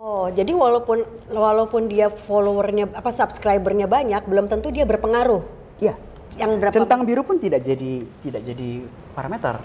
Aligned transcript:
Oh, 0.00 0.32
jadi 0.32 0.56
walaupun 0.56 1.04
walaupun 1.28 1.84
dia 1.84 2.08
followernya 2.08 2.88
apa 2.88 3.12
subscribernya 3.12 3.84
banyak, 3.84 4.24
belum 4.24 4.48
tentu 4.48 4.72
dia 4.72 4.88
berpengaruh. 4.88 5.44
Iya. 5.76 5.92
Yang 6.40 6.50
berapa? 6.56 6.72
Centang 6.72 7.04
biru 7.04 7.20
pun 7.20 7.36
tidak 7.36 7.60
jadi 7.60 8.08
tidak 8.24 8.40
jadi 8.48 8.88
parameter. 9.12 9.60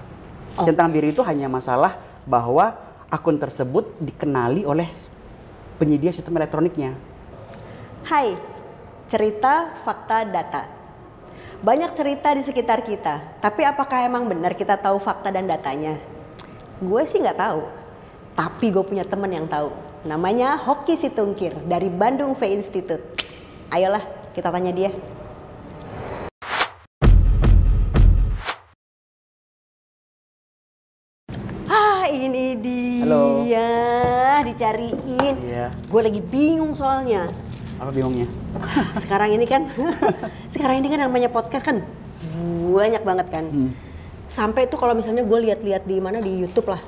Oh. 0.60 0.67
Centang 0.67 0.92
biru 0.92 1.08
itu 1.08 1.24
hanya 1.24 1.47
masalah 1.47 1.96
bahwa 2.28 2.76
akun 3.08 3.40
tersebut 3.40 3.96
dikenali 4.03 4.67
oleh 4.67 4.92
penyedia 5.79 6.12
sistem 6.12 6.36
elektroniknya. 6.36 6.99
Hai, 8.04 8.36
cerita, 9.08 9.72
fakta, 9.88 10.28
data. 10.28 10.67
Banyak 11.63 11.96
cerita 11.96 12.36
di 12.36 12.44
sekitar 12.44 12.83
kita, 12.83 13.40
tapi 13.40 13.63
apakah 13.63 14.04
emang 14.04 14.28
benar 14.28 14.52
kita 14.52 14.76
tahu 14.76 14.99
fakta 14.99 15.31
dan 15.31 15.47
datanya? 15.47 15.96
Gue 16.84 17.08
sih 17.08 17.23
nggak 17.23 17.40
tahu, 17.40 17.72
tapi 18.36 18.67
gue 18.67 18.84
punya 18.84 19.08
temen 19.08 19.31
yang 19.31 19.48
tahu. 19.48 19.95
Namanya 20.05 20.54
Hoki 20.62 20.94
Situngkir 20.94 21.66
dari 21.66 21.90
Bandung 21.90 22.38
V 22.38 22.41
Institute. 22.45 23.02
Ayolah, 23.73 24.05
kita 24.38 24.54
tanya 24.54 24.70
dia. 24.70 24.94
Ah, 31.66 32.05
ini 32.05 32.54
dia, 32.62 33.02
Halo. 33.02 34.45
dicariin. 34.45 35.36
Iya. 35.41 35.73
Gue 35.90 36.02
lagi 36.06 36.22
bingung 36.22 36.78
soalnya. 36.78 37.34
Apa 37.81 37.90
bingungnya? 37.92 38.30
sekarang 39.03 39.36
ini 39.36 39.44
kan 39.44 39.67
sekarang 40.53 40.80
ini 40.80 40.88
kan 40.88 41.00
namanya 41.06 41.28
podcast 41.28 41.67
kan 41.67 41.84
banyak 42.72 43.03
banget 43.03 43.28
kan 43.28 43.45
Hmm. 43.52 43.72
sampai 44.26 44.67
tuh 44.67 44.80
kalau 44.80 44.95
misalnya 44.95 45.28
gue 45.28 45.40
lihat-lihat 45.44 45.84
di 45.84 46.00
mana 46.00 46.23
di 46.23 46.40
YouTube 46.40 46.72
lah 46.72 46.80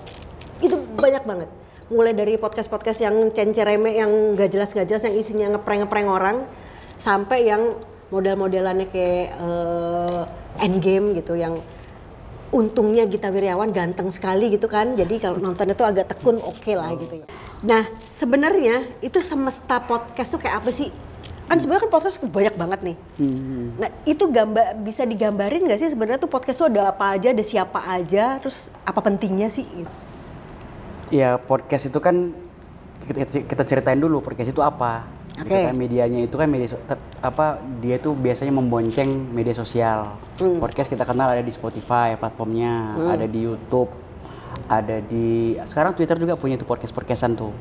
itu 0.60 0.74
banyak 0.96 1.24
banget 1.24 1.50
mulai 1.88 2.12
dari 2.12 2.36
podcast-podcast 2.36 3.00
yang 3.04 3.16
cencereme 3.32 3.96
yang 3.96 4.36
gak 4.36 4.52
jelas 4.52 4.76
gak 4.76 4.88
jelas 4.92 5.08
yang 5.08 5.16
isinya 5.16 5.48
ngeprank-ngeprank 5.56 6.08
orang 6.08 6.38
sampai 7.00 7.48
yang 7.48 7.80
model-modelannya 8.12 8.88
kayak 8.92 9.36
eh, 9.36 10.22
Endgame 10.64 11.14
gitu 11.14 11.38
yang 11.38 11.62
untungnya 12.50 13.04
Gita 13.06 13.28
Wirjawan 13.28 13.76
ganteng 13.76 14.08
sekali 14.08 14.50
gitu 14.56 14.72
kan. 14.72 14.96
Jadi 14.96 15.20
kalau 15.20 15.38
nontonnya 15.38 15.76
tuh 15.76 15.88
agak 15.88 16.16
tekun 16.16 16.40
oke 16.40 16.72
lah 16.74 16.96
gitu 16.96 17.24
ya. 17.24 17.26
Nah 17.64 17.84
sebenarnya 18.10 18.88
itu 19.04 19.20
semesta 19.20 19.84
podcast 19.84 20.32
tuh 20.32 20.40
kayak 20.40 20.64
apa 20.64 20.72
sih? 20.72 20.90
Kan 21.48 21.60
sebenarnya 21.60 21.88
kan 21.88 21.92
podcast 21.92 22.20
banyak 22.24 22.56
banget 22.60 22.80
nih. 22.92 22.98
Hmm. 23.20 23.72
nah 23.80 23.90
itu 24.04 24.24
gambar 24.28 24.84
bisa 24.84 25.08
digambarin 25.08 25.64
nggak 25.64 25.80
sih 25.80 25.90
sebenarnya 25.92 26.20
tuh 26.20 26.32
podcast 26.32 26.60
tuh 26.60 26.68
ada 26.68 26.92
apa 26.92 27.16
aja 27.16 27.32
ada 27.32 27.44
siapa 27.44 27.80
aja 27.88 28.36
terus 28.44 28.68
apa 28.84 29.00
pentingnya 29.00 29.48
sih 29.48 29.64
Ya 31.14 31.40
podcast 31.40 31.88
itu 31.88 32.00
kan 32.04 32.36
kita, 33.08 33.48
kita 33.48 33.64
ceritain 33.64 34.00
dulu 34.00 34.20
podcast 34.20 34.52
itu 34.52 34.60
apa. 34.60 35.08
Oke. 35.38 35.54
Gitu 35.54 35.70
kan, 35.70 35.76
medianya 35.78 36.20
itu 36.26 36.36
kan 36.36 36.50
media 36.50 36.74
apa 37.22 37.62
dia 37.78 38.02
itu 38.02 38.10
biasanya 38.18 38.52
membonceng 38.52 39.30
media 39.32 39.54
sosial. 39.54 40.18
Hmm. 40.42 40.58
Podcast 40.58 40.90
kita 40.90 41.06
kenal 41.06 41.30
ada 41.30 41.46
di 41.46 41.54
Spotify 41.54 42.18
platformnya, 42.18 42.98
ada 43.14 43.30
di 43.30 43.46
YouTube, 43.46 43.94
ada 44.66 44.98
di 44.98 45.56
sekarang 45.62 45.94
Twitter 45.94 46.18
juga 46.18 46.34
punya 46.36 46.58
itu 46.58 46.66
podcast 46.66 46.92
podcastan 46.92 47.38
tuh. 47.38 47.54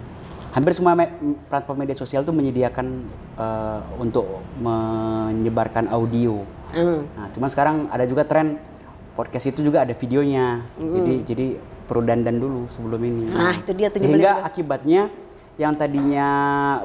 Hampir 0.56 0.72
semua 0.72 0.96
me- 0.96 1.36
platform 1.52 1.84
media 1.84 1.92
sosial 1.92 2.24
tuh 2.24 2.32
menyediakan 2.32 2.86
eh, 3.36 3.80
untuk 4.00 4.24
menyebarkan 4.56 5.92
audio. 5.92 6.48
Hmm. 6.72 7.04
Nah, 7.12 7.28
cuman 7.36 7.48
sekarang 7.52 7.76
ada 7.92 8.08
juga 8.08 8.24
tren 8.24 8.56
podcast 9.12 9.52
itu 9.52 9.60
juga 9.60 9.84
ada 9.84 9.92
videonya. 9.92 10.64
Jadi 10.80 11.14
jadi 11.28 11.46
perlu 11.86 12.02
dandan 12.02 12.36
dulu 12.36 12.66
sebelum 12.68 13.00
ini. 13.00 13.30
Nah, 13.30 13.54
itu 13.56 13.72
dia 13.72 13.88
tuh 13.88 14.02
Sehingga 14.02 14.42
akibatnya 14.42 15.08
yang 15.56 15.72
tadinya 15.72 16.28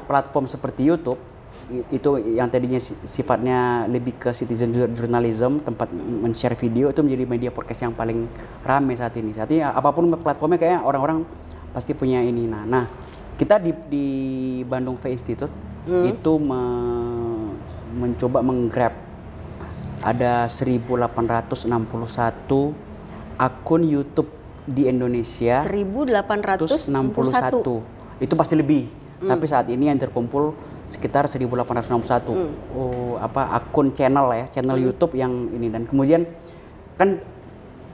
platform 0.08 0.48
seperti 0.48 0.88
YouTube 0.88 1.20
itu 1.92 2.10
yang 2.36 2.48
tadinya 2.48 2.80
si- 2.80 2.96
sifatnya 3.04 3.86
lebih 3.86 4.16
ke 4.18 4.30
citizen 4.32 4.72
journalism, 4.72 5.60
tempat 5.62 5.92
men-share 5.92 6.56
video 6.56 6.88
itu 6.88 7.00
menjadi 7.04 7.24
media 7.28 7.50
podcast 7.52 7.84
yang 7.84 7.94
paling 7.94 8.26
rame 8.64 8.92
saat 8.96 9.14
ini. 9.20 9.30
Saat 9.36 9.52
ini 9.52 9.62
apa 9.62 9.92
pun 9.92 10.10
platformnya 10.16 10.58
kayaknya 10.58 10.80
orang-orang 10.82 11.22
pasti 11.70 11.92
punya 11.92 12.24
ini. 12.24 12.48
Nah, 12.48 12.64
nah 12.64 12.84
kita 13.36 13.60
di, 13.60 13.72
di 13.88 14.06
Bandung 14.64 14.96
V 14.96 15.04
Institute 15.08 15.52
itu 16.08 16.32
me- 16.38 17.52
mencoba 17.92 18.40
menggrab 18.40 18.94
ada 20.02 20.50
1861 20.50 21.68
akun 23.38 23.82
YouTube 23.86 24.30
di 24.62 24.86
Indonesia 24.86 25.66
1861 25.66 26.22
itu 28.22 28.34
pasti 28.38 28.54
lebih. 28.54 28.86
Tapi 29.22 29.46
saat 29.46 29.70
ini 29.70 29.86
yang 29.86 29.98
terkumpul 29.98 30.54
sekitar 30.90 31.30
1861 31.30 32.34
Hmm. 32.34 32.50
oh 32.74 33.14
apa 33.22 33.54
akun 33.54 33.94
channel 33.94 34.26
ya 34.34 34.50
channel 34.50 34.78
YouTube 34.78 35.14
yang 35.14 35.30
ini. 35.54 35.70
Dan 35.70 35.86
kemudian 35.86 36.26
kan 36.98 37.22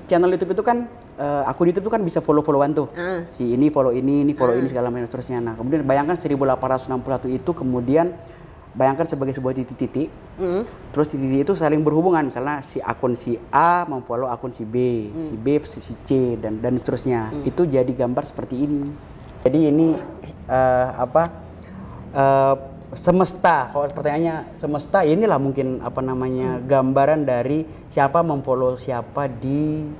channel 0.08 0.32
YouTube 0.32 0.56
itu 0.56 0.64
kan 0.64 0.88
eh, 1.20 1.42
akun 1.44 1.68
YouTube 1.68 1.88
itu 1.88 1.92
kan 1.92 2.00
bisa 2.00 2.24
follow-followan 2.24 2.72
tuh. 2.72 2.88
Ah. 2.96 3.28
si 3.28 3.52
ini 3.52 3.68
follow 3.68 3.92
ini 3.92 4.24
ini 4.24 4.32
follow 4.32 4.56
ini 4.56 4.72
segala 4.72 4.88
macam 4.88 5.04
dan 5.04 5.08
seterusnya. 5.08 5.38
Nah 5.44 5.54
kemudian 5.56 5.84
bayangkan 5.84 6.16
1861 6.16 7.28
itu 7.28 7.50
kemudian 7.52 8.16
bayangkan 8.78 9.04
sebagai 9.04 9.34
sebuah 9.34 9.52
titik-titik 9.52 10.06
Hmm. 10.38 10.62
Terus 10.94 11.10
titik 11.10 11.42
itu 11.42 11.52
saling 11.52 11.82
berhubungan, 11.82 12.22
misalnya 12.24 12.62
si 12.62 12.78
akun 12.78 13.12
si 13.12 13.34
A 13.50 13.82
memfollow 13.84 14.30
akun 14.30 14.54
si 14.54 14.62
B, 14.62 14.76
si 15.20 15.34
B 15.34 15.58
si 15.60 15.82
C 16.04 16.38
dan 16.38 16.62
dan 16.62 16.78
seterusnya. 16.78 17.34
Itu 17.42 17.66
jadi 17.66 17.90
gambar 17.90 18.22
seperti 18.22 18.54
ini. 18.56 18.86
Jadi 19.42 19.58
ini 19.66 19.98
eh, 20.46 20.88
apa 20.94 21.22
eh, 22.08 22.54
semesta? 22.94 23.66
Kalau 23.68 23.84
pertanyaannya 23.84 24.54
semesta, 24.54 25.02
inilah 25.02 25.36
mungkin 25.36 25.82
apa 25.82 25.98
namanya 25.98 26.62
gambaran 26.62 27.22
dari 27.22 27.66
siapa 27.84 28.22
memfollow 28.22 28.78
siapa 28.78 29.26
di 29.26 29.90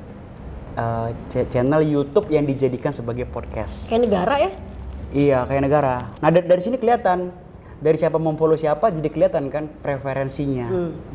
ch- 1.27 1.51
channel 1.51 1.83
YouTube 1.83 2.31
yang 2.31 2.47
dijadikan 2.47 2.95
sebagai 2.95 3.27
podcast. 3.27 3.91
kayak 3.91 4.03
negara 4.05 4.35
ya 4.39 4.51
Iya, 5.09 5.39
kayak 5.43 5.63
negara. 5.63 5.95
Nah, 6.17 6.29
da- 6.29 6.47
dari 6.47 6.61
sini 6.61 6.77
kelihatan 6.77 7.33
dari 7.79 7.95
siapa 7.95 8.19
memfollow 8.19 8.59
siapa 8.59 8.91
jadi 8.91 9.07
kelihatan 9.07 9.51
kan 9.55 9.71
preferensinya. 9.71 10.67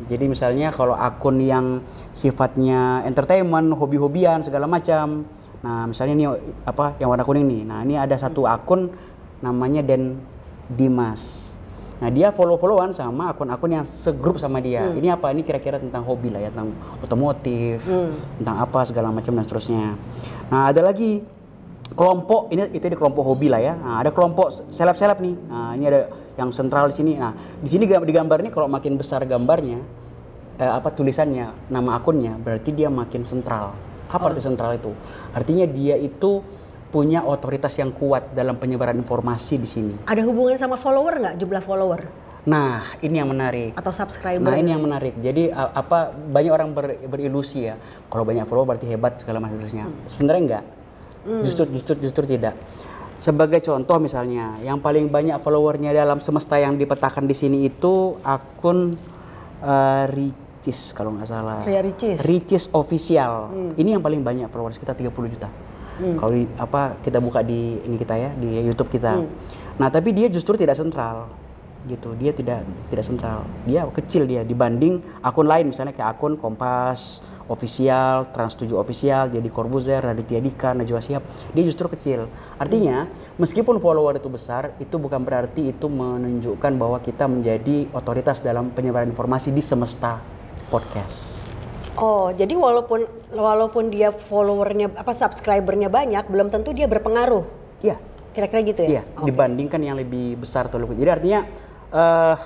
Jadi 0.08 0.24
misalnya 0.28 0.72
kalau 0.72 0.96
akun 0.96 1.40
yang 1.40 1.84
sifatnya 2.16 3.04
entertainment, 3.04 3.76
hobi-hobian 3.76 4.40
segala 4.40 4.64
macam. 4.64 5.28
Nah, 5.64 5.88
misalnya 5.88 6.14
ini 6.16 6.26
apa 6.64 6.96
yang 7.00 7.08
warna 7.08 7.24
kuning 7.24 7.48
nih. 7.48 7.62
Nah, 7.64 7.78
ini 7.84 7.96
ada 7.96 8.16
satu 8.16 8.44
akun 8.44 8.92
namanya 9.40 9.80
Den 9.80 10.20
Dimas. 10.68 11.52
Nah, 12.00 12.12
dia 12.12 12.32
follow-followan 12.32 12.92
sama 12.92 13.32
akun-akun 13.32 13.80
yang 13.80 13.84
segrup 13.84 14.36
sama 14.36 14.60
dia. 14.60 14.88
Ini 14.92 15.16
apa? 15.16 15.32
Ini 15.32 15.40
kira-kira 15.40 15.80
tentang 15.80 16.04
hobi 16.04 16.28
lah 16.28 16.42
ya, 16.42 16.50
tentang 16.52 16.76
otomotif, 17.00 17.80
tentang 18.40 18.56
apa 18.60 18.84
segala 18.84 19.08
macam 19.08 19.32
dan 19.36 19.44
seterusnya. 19.44 19.96
Nah, 20.52 20.68
ada 20.68 20.84
lagi 20.84 21.24
kelompok 21.96 22.50
ini 22.52 22.68
itu 22.72 22.84
di 22.84 22.96
kelompok 22.98 23.24
hobi 23.24 23.48
lah 23.48 23.60
ya. 23.60 23.72
Nah, 23.76 24.04
ada 24.04 24.12
kelompok 24.12 24.68
seleb-seleb 24.68 25.20
nih. 25.22 25.36
Nah, 25.48 25.70
ini 25.76 25.84
ada 25.88 26.00
yang 26.34 26.50
sentral 26.50 26.90
di 26.90 26.96
sini. 26.96 27.12
Nah, 27.14 27.32
di 27.60 27.68
sini 27.68 27.86
di 27.86 28.12
gambar 28.12 28.38
ini 28.42 28.50
kalau 28.50 28.66
makin 28.66 28.98
besar 28.98 29.22
gambarnya 29.24 29.78
eh, 30.58 30.72
apa 30.72 30.90
tulisannya, 30.90 31.70
nama 31.70 31.98
akunnya, 31.98 32.38
berarti 32.38 32.70
dia 32.70 32.90
makin 32.90 33.22
sentral. 33.22 33.74
Apa 34.10 34.30
arti 34.30 34.42
sentral 34.44 34.78
itu? 34.78 34.94
Artinya 35.34 35.66
dia 35.66 35.98
itu 35.98 36.44
punya 36.94 37.26
otoritas 37.26 37.74
yang 37.74 37.90
kuat 37.90 38.30
dalam 38.38 38.54
penyebaran 38.54 38.94
informasi 38.94 39.58
di 39.58 39.66
sini. 39.66 39.94
ada 40.06 40.22
hubungan 40.22 40.54
sama 40.54 40.78
follower 40.78 41.18
nggak 41.18 41.34
jumlah 41.42 41.58
follower 41.58 42.00
Nah, 42.44 42.84
ini 43.00 43.18
yang 43.18 43.32
menarik. 43.32 43.72
atau 43.72 43.88
subscriber 43.88 44.44
Nah 44.44 44.60
ini 44.60 44.68
yang 44.70 44.84
menarik. 44.84 45.16
Jadi 45.16 45.48
apa 45.50 46.12
banyak 46.12 46.52
orang 46.52 46.76
ber- 46.76 47.00
berilusi 47.08 47.72
ya. 47.72 47.80
Kalau 48.12 48.22
banyak 48.22 48.44
follower 48.44 48.68
berarti 48.68 48.84
hebat 48.84 49.16
segala 49.16 49.40
macam 49.40 49.58
terusnya. 49.64 49.88
Sebenarnya 50.06 50.42
enggak. 50.44 50.64
Justru 51.40 51.64
justru 51.72 51.92
justru 52.04 52.22
tidak. 52.28 52.52
Sebagai 53.24 53.64
contoh 53.64 53.96
misalnya, 53.96 54.60
yang 54.60 54.84
paling 54.84 55.08
banyak 55.08 55.40
followernya 55.40 55.96
dalam 55.96 56.20
semesta 56.20 56.60
yang 56.60 56.76
dipetakan 56.76 57.24
di 57.24 57.32
sini 57.32 57.64
itu 57.64 58.20
akun 58.20 58.92
eh, 59.64 60.04
Ricis 60.12 60.92
kalau 60.92 61.16
nggak 61.16 61.28
salah. 61.32 61.64
Ria 61.64 61.80
Ricis. 61.80 62.20
Ricis 62.20 62.68
official. 62.76 63.48
Ini 63.80 63.96
yang 63.96 64.04
paling 64.04 64.20
banyak 64.20 64.52
followers 64.52 64.76
kita 64.76 64.92
30 64.92 65.08
juta. 65.32 65.48
Kalau 65.94 66.36
di- 66.36 66.52
apa 66.60 67.00
kita 67.00 67.16
buka 67.16 67.40
di 67.40 67.80
ini 67.80 67.96
kita 67.96 68.12
ya 68.12 68.30
di 68.36 68.60
YouTube 68.60 68.92
kita. 68.92 69.16
Nah 69.80 69.88
tapi 69.88 70.12
dia 70.12 70.28
justru 70.28 70.60
tidak 70.60 70.76
sentral 70.76 71.32
gitu 71.84 72.16
dia 72.16 72.32
tidak 72.32 72.64
tidak 72.88 73.04
sentral 73.04 73.44
dia 73.68 73.84
kecil 73.92 74.24
dia 74.24 74.40
dibanding 74.40 75.04
akun 75.20 75.44
lain 75.44 75.68
misalnya 75.68 75.92
kayak 75.92 76.16
akun 76.16 76.40
Kompas 76.40 77.20
official 77.48 78.30
Trans 78.30 78.54
7 78.56 78.72
official 78.76 79.30
jadi 79.32 79.48
Corbuzier 79.50 80.00
Raditya 80.00 80.40
Dika 80.40 80.72
Najwa 80.72 81.00
Shihab 81.00 81.24
dia 81.52 81.62
justru 81.64 81.88
kecil 81.92 82.28
artinya 82.56 83.08
meskipun 83.36 83.78
follower 83.78 84.16
itu 84.20 84.28
besar 84.28 84.76
itu 84.80 84.96
bukan 84.96 85.22
berarti 85.22 85.72
itu 85.72 85.86
menunjukkan 85.88 86.72
bahwa 86.78 86.98
kita 87.00 87.28
menjadi 87.28 87.88
otoritas 87.92 88.40
dalam 88.40 88.72
penyebaran 88.72 89.10
informasi 89.10 89.52
di 89.52 89.60
semesta 89.60 90.20
podcast 90.72 91.40
oh 92.00 92.32
jadi 92.32 92.52
walaupun 92.56 93.04
walaupun 93.32 93.92
dia 93.92 94.12
followernya 94.12 94.96
apa 94.96 95.12
subscribernya 95.12 95.92
banyak 95.92 96.24
belum 96.28 96.48
tentu 96.48 96.72
dia 96.72 96.88
berpengaruh 96.88 97.44
iya 97.84 97.96
Kira-kira 98.34 98.60
gitu 98.66 98.80
ya? 98.82 98.88
Iya, 98.98 99.02
Oke. 99.14 99.30
dibandingkan 99.30 99.78
yang 99.78 99.94
lebih 99.94 100.42
besar 100.42 100.66
tuh. 100.66 100.82
Jadi 100.82 101.06
artinya 101.10 101.46
eh 101.94 102.36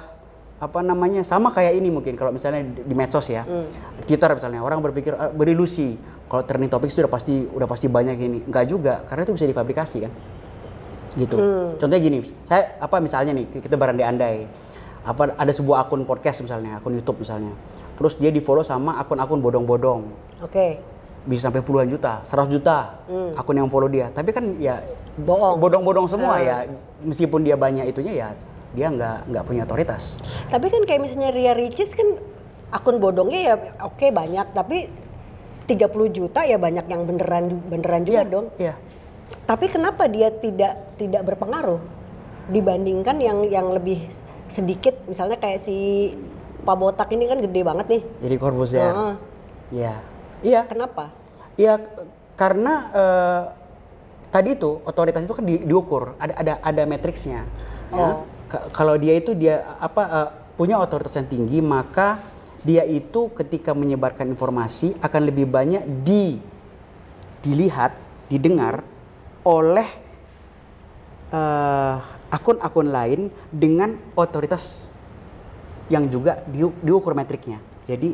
apa 0.58 0.82
namanya 0.82 1.22
sama 1.22 1.49
kayak 1.49 1.70
ini 1.72 1.87
mungkin 1.87 2.12
kalau 2.12 2.34
misalnya 2.34 2.66
di, 2.82 2.90
medsos 2.90 3.31
ya, 3.31 3.46
Hmm. 3.46 3.62
Twitter 4.02 4.26
misalnya 4.34 4.58
orang 4.58 4.82
berpikir 4.82 5.14
eh, 5.14 5.31
berilusi 5.31 5.94
kalau 6.26 6.43
trending 6.43 6.66
topic 6.66 6.90
itu 6.90 6.99
udah 6.99 7.12
pasti 7.12 7.34
udah 7.46 7.64
pasti 7.64 7.87
banyak 7.87 8.19
ini, 8.19 8.38
enggak 8.43 8.66
juga 8.66 9.06
karena 9.06 9.22
itu 9.22 9.32
bisa 9.32 9.46
difabrikasi 9.46 9.99
kan, 10.02 10.12
gitu. 11.14 11.37
Hmm. 11.38 11.78
Contohnya 11.78 12.02
gini, 12.02 12.19
saya 12.43 12.75
apa 12.76 12.99
misalnya 12.99 13.32
nih 13.32 13.46
kita 13.56 13.75
berandai-andai 13.75 14.50
apa 15.06 15.31
ada 15.32 15.52
sebuah 15.52 15.87
akun 15.87 16.02
podcast 16.02 16.43
misalnya, 16.43 16.76
akun 16.76 16.93
YouTube 16.93 17.22
misalnya, 17.22 17.55
terus 17.94 18.19
dia 18.19 18.28
di 18.28 18.43
follow 18.43 18.66
sama 18.66 18.99
akun-akun 18.99 19.38
bodong-bodong 19.38 20.10
Oke. 20.43 20.82
bisa 21.22 21.46
sampai 21.46 21.62
puluhan 21.62 21.87
juta, 21.87 22.19
100 22.25 22.50
juta 22.50 22.99
Hmm. 23.06 23.31
akun 23.32 23.55
yang 23.55 23.70
follow 23.70 23.87
dia. 23.87 24.10
Tapi 24.10 24.34
kan 24.34 24.58
ya 24.58 24.82
Bohong. 25.16 25.62
bodong-bodong 25.62 26.10
semua 26.10 26.34
Ah. 26.34 26.43
ya. 26.43 26.56
Meskipun 26.99 27.46
dia 27.46 27.55
banyak 27.55 27.87
itunya 27.87 28.12
ya 28.16 28.28
dia 28.73 28.88
nggak 28.88 29.32
nggak 29.32 29.44
punya 29.44 29.62
otoritas. 29.65 30.20
Tapi 30.49 30.67
kan 30.69 30.82
kayak 30.85 31.00
misalnya 31.00 31.31
Ria 31.32 31.53
Ricis 31.53 31.93
kan 31.93 32.20
akun 32.69 33.00
bodongnya 33.00 33.41
ya 33.41 33.55
oke 33.81 34.12
banyak, 34.12 34.53
tapi 34.53 34.93
30 35.65 35.88
juta 36.09 36.44
ya 36.44 36.56
banyak 36.56 36.85
yang 36.85 37.05
beneran 37.05 37.44
beneran 37.65 38.03
juga 38.05 38.25
dong. 38.25 38.47
Iya. 38.56 38.76
Tapi 39.44 39.69
kenapa 39.69 40.09
dia 40.09 40.29
tidak 40.29 40.97
tidak 40.97 41.23
berpengaruh 41.25 41.81
dibandingkan 42.49 43.20
yang 43.20 43.44
yang 43.44 43.73
lebih 43.73 44.09
sedikit 44.49 44.97
misalnya 45.05 45.37
kayak 45.37 45.61
si 45.61 46.12
Pak 46.65 46.76
Botak 46.76 47.09
ini 47.12 47.29
kan 47.29 47.41
gede 47.41 47.61
banget 47.61 47.87
nih. 47.88 48.03
Jadi 48.25 48.35
Corbuzier. 48.37 48.85
Heeh. 48.85 49.15
Iya. 49.73 49.94
Iya. 50.41 50.61
Kenapa? 50.65 51.12
Iya 51.56 51.81
karena 52.37 52.73
eh, 52.93 53.43
tadi 54.29 54.55
itu 54.55 54.81
otoritas 54.85 55.25
itu 55.25 55.32
kan 55.32 55.44
di- 55.44 55.65
diukur, 55.65 56.17
ada 56.17 56.32
ada 56.37 56.53
ada 56.61 56.82
matriksnya. 56.85 57.44
ya. 57.88 57.97
Oh. 57.97 58.12
K- 58.25 58.38
Kalau 58.49 58.97
dia 58.97 59.12
itu 59.12 59.37
dia 59.37 59.77
apa 59.77 60.03
eh, 60.05 60.29
punya 60.56 60.81
otoritas 60.81 61.15
yang 61.15 61.29
tinggi, 61.29 61.61
maka 61.61 62.19
dia 62.65 62.83
itu 62.83 63.31
ketika 63.33 63.71
menyebarkan 63.71 64.27
informasi 64.29 64.97
akan 64.99 65.23
lebih 65.29 65.47
banyak 65.47 65.85
di 66.03 66.41
dilihat, 67.39 67.95
didengar 68.27 68.83
oleh 69.45 69.87
eh, 71.31 71.95
akun-akun 72.29 72.89
lain 72.89 73.21
dengan 73.49 73.97
otoritas 74.12 74.89
yang 75.89 76.09
juga 76.09 76.44
diu- 76.49 76.77
diukur 76.81 77.17
metriknya. 77.17 77.61
Jadi 77.89 78.12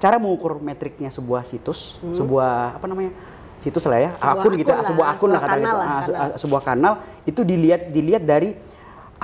cara 0.00 0.16
mengukur 0.16 0.60
metriknya 0.60 1.08
sebuah 1.08 1.44
situs, 1.44 2.00
sebuah 2.00 2.76
apa 2.80 2.86
namanya 2.88 3.12
situs 3.56 3.84
lah 3.84 4.00
ya, 4.00 4.10
Hmm. 4.12 4.20
Sebuah 4.20 4.32
akun 4.40 4.52
gitu, 4.56 4.70
akun 4.72 4.76
lah, 4.76 4.88
sebuah 4.88 5.06
akun 5.08 5.28
lah 5.28 5.40
sebuah 5.40 5.40
kata 5.40 5.56
gitu, 5.56 5.64
kanal 5.64 5.76
lah, 5.76 5.84
Ah, 5.84 6.00
kanal. 6.04 6.20
ah, 6.20 6.30
sebuah 6.36 6.62
kanal 6.64 6.92
itu 7.24 7.40
dilihat 7.40 7.80
dilihat 7.92 8.22
dari 8.24 8.50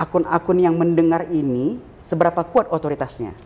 akun-akun 0.01 0.57
yang 0.57 0.73
mendengar 0.73 1.29
ini 1.29 1.77
seberapa 2.01 2.41
kuat 2.41 2.73
otoritasnya. 2.73 3.37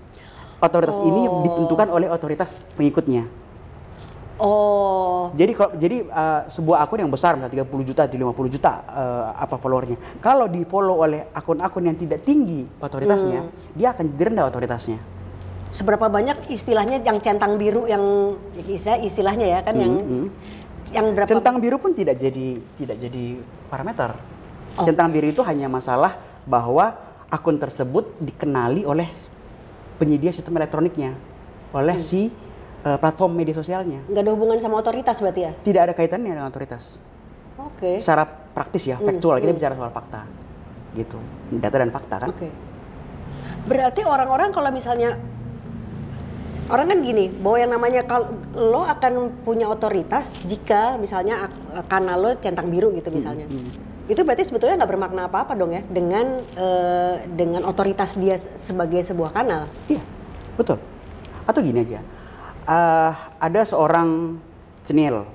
Otoritas 0.64 0.96
ini 1.04 1.28
Oh. 1.28 1.44
ditentukan 1.44 1.92
oleh 1.92 2.08
otoritas 2.08 2.64
pengikutnya. 2.80 3.28
Oh, 4.36 5.32
Jadi 5.32 5.52
kalau 5.56 5.72
jadi 5.80 6.04
uh, 6.12 6.44
sebuah 6.52 6.84
akun 6.84 7.00
yang 7.00 7.08
besar 7.08 7.40
misalnya 7.40 7.64
30 7.64 7.88
juta, 7.88 8.04
50 8.04 8.52
juta 8.52 8.72
uh, 8.84 9.32
apa 9.32 9.56
followernya. 9.56 9.96
Kalau 10.20 10.52
di 10.52 10.68
follow 10.68 11.00
oleh 11.00 11.32
akun-akun 11.32 11.88
yang 11.88 11.96
tidak 11.96 12.28
tinggi 12.28 12.68
otoritasnya, 12.84 13.48
Hmm. 13.48 13.52
dia 13.72 13.96
akan 13.96 14.04
jadi 14.12 14.24
rendah 14.32 14.46
otoritasnya. 14.48 15.00
seberapa 15.72 16.08
banyak 16.08 16.48
istilahnya 16.48 17.04
yang 17.04 17.20
centang 17.20 17.60
biru 17.60 17.84
yang 17.84 18.00
istilah 18.64 18.96
istilahnya 18.96 19.44
ya 19.44 19.60
kan 19.60 19.76
yang 19.76 19.92
Hmm, 19.92 20.28
yang 20.96 21.12
berapa 21.12 21.28
Centang 21.28 21.60
biru 21.60 21.76
pun 21.76 21.92
tidak 21.92 22.16
jadi 22.16 22.64
tidak 22.80 22.96
jadi 22.96 23.44
parameter. 23.68 24.16
Oh. 24.80 24.88
Centang 24.88 25.12
biru 25.12 25.28
itu 25.28 25.44
hanya 25.44 25.68
masalah 25.68 26.16
bahwa 26.46 26.94
akun 27.30 27.58
tersebut 27.58 28.16
dikenali 28.22 28.86
oleh 28.86 29.10
penyedia 29.98 30.30
sistem 30.30 30.56
elektroniknya, 30.62 31.18
oleh 31.74 31.98
Hmm. 31.98 32.06
si 32.06 32.22
uh, 32.86 32.98
platform 33.02 33.34
media 33.34 33.56
sosialnya. 33.58 34.06
nggak 34.06 34.24
ada 34.24 34.32
hubungan 34.32 34.58
sama 34.62 34.80
otoritas 34.80 35.18
berarti 35.20 35.42
ya? 35.50 35.52
Tidak 35.58 35.82
ada 35.82 35.94
kaitannya 35.98 36.32
dengan 36.38 36.48
otoritas. 36.48 37.02
Oke. 37.58 38.00
Secara 38.00 38.24
praktis 38.28 38.86
ya, 38.86 38.96
Hmm, 39.02 39.08
faktual 39.10 39.42
kita 39.42 39.52
hmm. 39.52 39.60
bicara 39.60 39.74
soal 39.76 39.92
fakta. 39.92 40.22
Gitu. 40.96 41.18
Data 41.60 41.76
dan 41.82 41.92
fakta 41.92 42.16
kan. 42.24 42.30
Oke. 42.32 42.50
Berarti 43.66 44.02
orang-orang 44.06 44.54
kalau 44.54 44.70
misalnya 44.70 45.18
orang 46.70 46.88
kan 46.88 47.00
gini, 47.04 47.28
bahwa 47.28 47.58
yang 47.60 47.72
namanya 47.74 48.02
kalau 48.08 48.32
lo 48.56 48.86
akan 48.88 49.44
punya 49.44 49.68
otoritas 49.68 50.40
jika 50.46 50.96
misalnya 50.96 51.50
kanal 51.90 52.18
lo 52.22 52.32
centang 52.40 52.70
biru 52.72 52.94
gitu 52.96 53.12
misalnya. 53.12 53.50
Itu 54.06 54.22
berarti 54.22 54.46
sebetulnya 54.46 54.78
nggak 54.78 54.92
bermakna 54.92 55.26
apa-apa 55.26 55.58
dong 55.58 55.74
ya 55.74 55.82
dengan 55.90 56.46
eh, 56.54 57.26
dengan 57.26 57.66
otoritas 57.66 58.14
dia 58.22 58.38
sebagai 58.38 59.02
sebuah 59.02 59.34
kanal. 59.34 59.66
Iya, 59.90 60.02
betul. 60.54 60.78
Atau 61.46 61.66
gini 61.66 61.82
aja, 61.82 62.02
eh, 62.70 63.12
ada 63.42 63.62
seorang 63.66 64.38
cenil, 64.86 65.26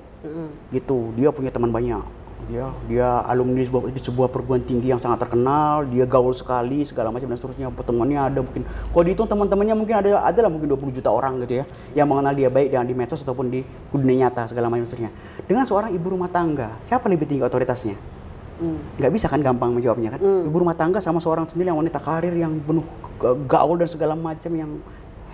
gitu, 0.71 1.11
dia 1.19 1.33
punya 1.35 1.51
teman 1.51 1.73
banyak, 1.73 2.03
dia 2.47 2.71
dia 2.87 3.07
alumni 3.27 3.59
sebuah, 3.59 3.91
di 3.91 3.99
sebuah 3.99 4.27
perguruan 4.31 4.63
tinggi 4.63 4.87
yang 4.93 5.01
sangat 5.01 5.27
terkenal, 5.27 5.83
dia 5.89 6.07
gaul 6.07 6.31
sekali 6.31 6.87
segala 6.87 7.11
macam 7.11 7.27
dan 7.27 7.35
seterusnya, 7.35 7.67
pertemuannya 7.73 8.19
ada 8.31 8.39
mungkin, 8.39 8.63
kalau 8.63 9.03
dihitung 9.03 9.27
teman-temannya 9.27 9.75
mungkin 9.75 9.95
ada 9.99 10.23
ada 10.23 10.39
lah 10.45 10.51
mungkin 10.53 10.71
20 10.71 10.95
juta 11.01 11.09
orang 11.11 11.43
gitu 11.43 11.59
ya, 11.59 11.65
yang 11.97 12.07
mengenal 12.07 12.31
dia 12.31 12.47
baik 12.47 12.71
dengan 12.71 12.85
di 12.87 12.95
medsos 12.95 13.19
ataupun 13.19 13.51
di 13.51 13.65
dunia 13.91 14.27
nyata 14.27 14.47
segala 14.47 14.71
macam 14.71 14.87
seterusnya. 14.87 15.11
Dengan 15.43 15.67
seorang 15.67 15.91
ibu 15.91 16.07
rumah 16.07 16.31
tangga, 16.31 16.79
siapa 16.87 17.11
lebih 17.11 17.27
tinggi 17.27 17.43
otoritasnya? 17.43 18.20
Nggak 18.97 19.11
bisa 19.11 19.25
kan 19.25 19.41
gampang 19.41 19.73
menjawabnya 19.73 20.15
kan? 20.15 20.19
Ibu 20.21 20.55
rumah 20.55 20.77
tangga 20.77 21.01
sama 21.01 21.17
seorang 21.17 21.49
sendiri 21.49 21.73
yang 21.73 21.79
wanita 21.81 21.97
karir 21.97 22.33
yang 22.33 22.61
penuh 22.61 22.85
gaul 23.45 23.75
dan 23.75 23.89
segala 23.89 24.13
macam 24.13 24.51
yang 24.53 24.71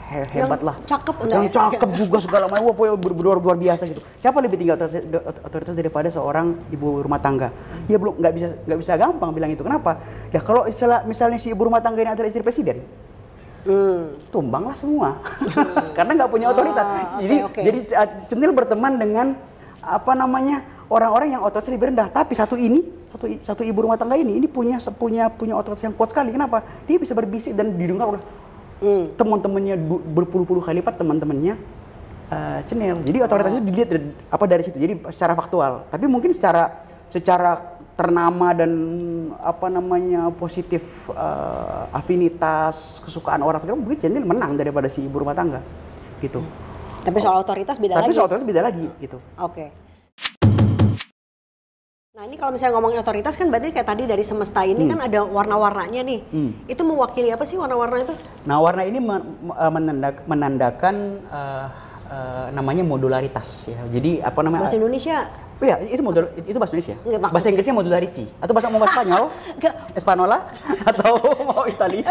he- 0.07 0.29
hebat 0.31 0.63
lah. 0.63 0.75
cakep 0.87 1.15
yang 1.27 1.45
ya? 1.47 1.51
cakep 1.51 1.89
juga 1.93 2.17
segala 2.23 2.47
macam. 2.47 2.71
Wah 2.71 2.95
ber- 2.95 3.15
luar 3.43 3.57
biasa 3.59 3.83
gitu. 3.91 3.99
Siapa 4.23 4.39
lebih 4.39 4.55
tinggi 4.55 4.71
otoritas, 4.71 5.03
otoritas 5.43 5.75
daripada 5.75 6.07
seorang 6.07 6.55
ibu 6.71 7.03
rumah 7.03 7.19
tangga? 7.19 7.51
Ya 7.91 7.99
belum 7.99 8.15
nggak 8.15 8.33
bisa 8.33 8.47
nggak 8.63 8.79
bisa 8.79 8.91
gampang 8.95 9.29
bilang 9.35 9.51
itu. 9.51 9.63
Kenapa? 9.63 9.99
Ya 10.31 10.39
kalau 10.39 10.63
misalnya, 10.63 10.99
misalnya 11.03 11.37
si 11.37 11.51
ibu 11.51 11.61
rumah 11.67 11.83
tangga 11.83 11.99
ini 11.99 12.11
adalah 12.11 12.27
istri 12.31 12.43
presiden 12.43 12.79
Hmm. 13.67 14.15
tumbanglah 14.31 14.79
semua. 14.79 15.19
Karena 15.97 16.15
nggak 16.15 16.31
punya 16.31 16.55
otoritas. 16.55 16.87
Ah, 16.87 17.19
jadi 17.19 17.35
oke. 17.43 17.59
jadi 17.59 17.79
uh, 17.99 18.07
centil 18.31 18.55
berteman 18.55 18.95
dengan 18.95 19.35
apa 19.83 20.15
namanya 20.15 20.63
orang-orang 20.87 21.35
yang 21.35 21.43
otoritasnya 21.43 21.75
lebih 21.75 21.91
rendah. 21.91 22.07
Tapi 22.07 22.31
satu 22.31 22.55
ini 22.55 22.87
satu 23.11 23.25
satu 23.39 23.61
ibu 23.63 23.79
rumah 23.87 23.95
tangga 23.95 24.19
ini 24.19 24.37
ini 24.37 24.47
punya 24.47 24.77
punya 24.95 25.31
punya 25.31 25.55
otoritas 25.55 25.83
yang 25.87 25.95
kuat 25.95 26.11
sekali. 26.11 26.29
Kenapa? 26.31 26.63
Dia 26.85 26.97
bisa 26.99 27.15
berbisik 27.15 27.55
dan 27.55 27.75
didengar 27.75 28.11
oleh 28.15 28.23
Hmm. 28.77 29.09
teman-temannya 29.17 29.73
berpuluh-puluh 30.13 30.61
kali 30.61 30.85
lipat 30.85 31.01
teman-temannya 31.01 31.57
uh, 32.29 32.61
cenil. 32.69 33.01
Jadi 33.01 33.17
otoritasnya 33.25 33.61
dilihat 33.65 33.89
dari, 33.89 34.13
apa 34.29 34.45
dari 34.45 34.61
situ. 34.61 34.77
Jadi 34.77 35.01
secara 35.09 35.33
faktual. 35.33 35.89
Tapi 35.89 36.05
mungkin 36.05 36.29
secara 36.29 36.85
secara 37.09 37.73
ternama 37.97 38.53
dan 38.53 38.69
apa 39.41 39.73
namanya 39.73 40.29
positif 40.29 41.09
uh, 41.09 41.89
afinitas 41.89 43.01
kesukaan 43.01 43.41
orang 43.41 43.57
segala 43.65 43.81
mungkin 43.81 43.97
cenil 43.97 44.21
menang 44.21 44.53
daripada 44.53 44.85
si 44.85 45.01
ibu 45.01 45.25
rumah 45.25 45.33
tangga. 45.33 45.65
Gitu. 46.21 46.37
Tapi 47.01 47.17
soal 47.17 47.41
otoritas 47.41 47.81
beda 47.81 47.97
tapi 47.97 48.13
lagi. 48.13 48.13
soal 48.13 48.29
otoritas 48.29 48.45
beda 48.45 48.61
lagi 48.61 48.85
gitu. 49.01 49.17
Oke. 49.41 49.73
Nah 52.17 52.25
ini 52.25 52.33
kalau 52.33 52.49
misalnya 52.49 52.81
ngomongin 52.81 52.97
otoritas 52.97 53.37
kan 53.37 53.45
berarti 53.45 53.69
kayak 53.69 53.93
tadi 53.93 54.09
dari 54.09 54.25
semesta 54.25 54.65
ini 54.65 54.89
kan 54.89 55.05
ada 55.05 55.21
warna-warnanya 55.21 56.01
nih. 56.01 56.19
Hmm. 56.33 56.49
Itu 56.65 56.81
mewakili 56.81 57.29
apa 57.29 57.45
sih 57.45 57.61
warna-warna 57.61 58.09
itu? 58.09 58.17
Nah, 58.41 58.57
warna 58.57 58.81
ini 58.89 58.97
uh, 58.97 59.21
menandak- 59.69 60.25
menandakan 60.25 61.21
uh, 61.29 61.69
uh, 62.09 62.45
namanya 62.57 62.81
modularitas 62.81 63.69
ya. 63.69 63.77
Jadi 63.93 64.17
apa 64.25 64.41
namanya? 64.41 64.65
Bahasa 64.65 64.81
Indonesia? 64.81 65.29
Oh 65.61 65.65
iya, 65.69 65.77
itu 65.85 66.01
modul 66.01 66.25
itu 66.41 66.57
bahasa 66.57 66.73
Indonesia. 66.73 66.97
Enggak, 67.05 67.19
maksud- 67.21 67.35
bahasa 67.37 67.47
Inggrisnya 67.53 67.75
modularity 67.77 68.25
atau 68.41 68.53
bahasa 68.57 68.67
mau 68.73 68.79
bahasa 68.81 68.95
Spanyol? 68.97 69.23
Espanola 70.01 70.37
atau 70.89 71.11
mau 71.45 71.63
Italia? 71.69 72.09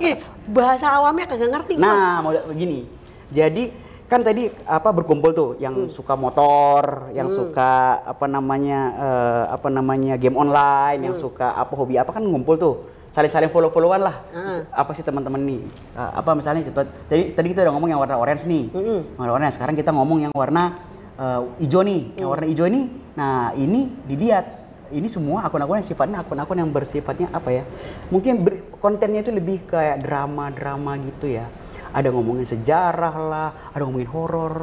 Ini 0.00 0.12
bahasa 0.48 0.96
awamnya 0.96 1.28
kagak 1.28 1.52
ngerti 1.52 1.76
nah, 1.76 2.24
mau 2.24 2.32
begini. 2.48 2.88
Jadi 3.28 3.68
kan 4.12 4.20
tadi 4.20 4.52
apa 4.68 4.92
berkumpul 4.92 5.32
tuh 5.32 5.50
yang 5.56 5.88
suka 5.88 6.12
motor, 6.12 7.08
yang 7.16 7.32
suka 7.32 8.04
apa 8.04 8.28
namanya 8.28 8.80
eh, 9.00 9.44
apa 9.56 9.72
namanya 9.72 10.20
game 10.20 10.36
online, 10.36 11.08
yang 11.08 11.16
suka 11.16 11.56
apa 11.56 11.72
hobi 11.72 11.96
apa 11.96 12.12
kan 12.12 12.20
ngumpul 12.20 12.60
tuh. 12.60 12.74
Saling-saling 13.16 13.48
follow-followan 13.48 14.04
lah. 14.04 14.16
Ah. 14.32 14.84
Apa 14.84 14.92
sih 14.92 15.00
teman-teman 15.00 15.40
nih? 15.40 15.60
Eh, 15.96 16.10
apa 16.12 16.36
misalnya 16.36 16.60
contoh 16.68 16.84
tadi 17.08 17.32
tadi 17.32 17.46
kita 17.56 17.64
udah 17.64 17.72
ngomong 17.72 17.88
yang 17.88 18.00
warna 18.04 18.20
orange 18.20 18.44
nih. 18.44 18.68
Warna 19.16 19.32
orange. 19.32 19.56
Sekarang 19.56 19.72
kita 19.80 19.96
ngomong 19.96 20.28
yang 20.28 20.32
warna 20.36 20.76
eh, 21.16 21.40
hijau 21.64 21.80
nih. 21.80 22.12
Yang 22.20 22.28
warna 22.28 22.46
hijau 22.52 22.66
ini 22.68 22.82
nah 23.16 23.52
ini 23.56 23.92
dilihat 24.08 24.44
ini 24.92 25.08
semua 25.08 25.48
akun-akun 25.48 25.80
yang 25.80 25.88
sifatnya 25.88 26.20
akun-akun 26.20 26.56
yang 26.60 26.68
bersifatnya 26.68 27.32
apa 27.32 27.48
ya? 27.48 27.64
Mungkin 28.12 28.44
ber- 28.44 28.60
kontennya 28.76 29.24
itu 29.24 29.32
lebih 29.32 29.64
kayak 29.64 30.04
drama-drama 30.04 31.00
gitu 31.00 31.32
ya. 31.32 31.48
Ada 31.92 32.08
ngomongin 32.08 32.48
sejarah 32.48 33.14
lah, 33.16 33.48
ada 33.72 33.82
ngomongin 33.84 34.10
horor. 34.10 34.56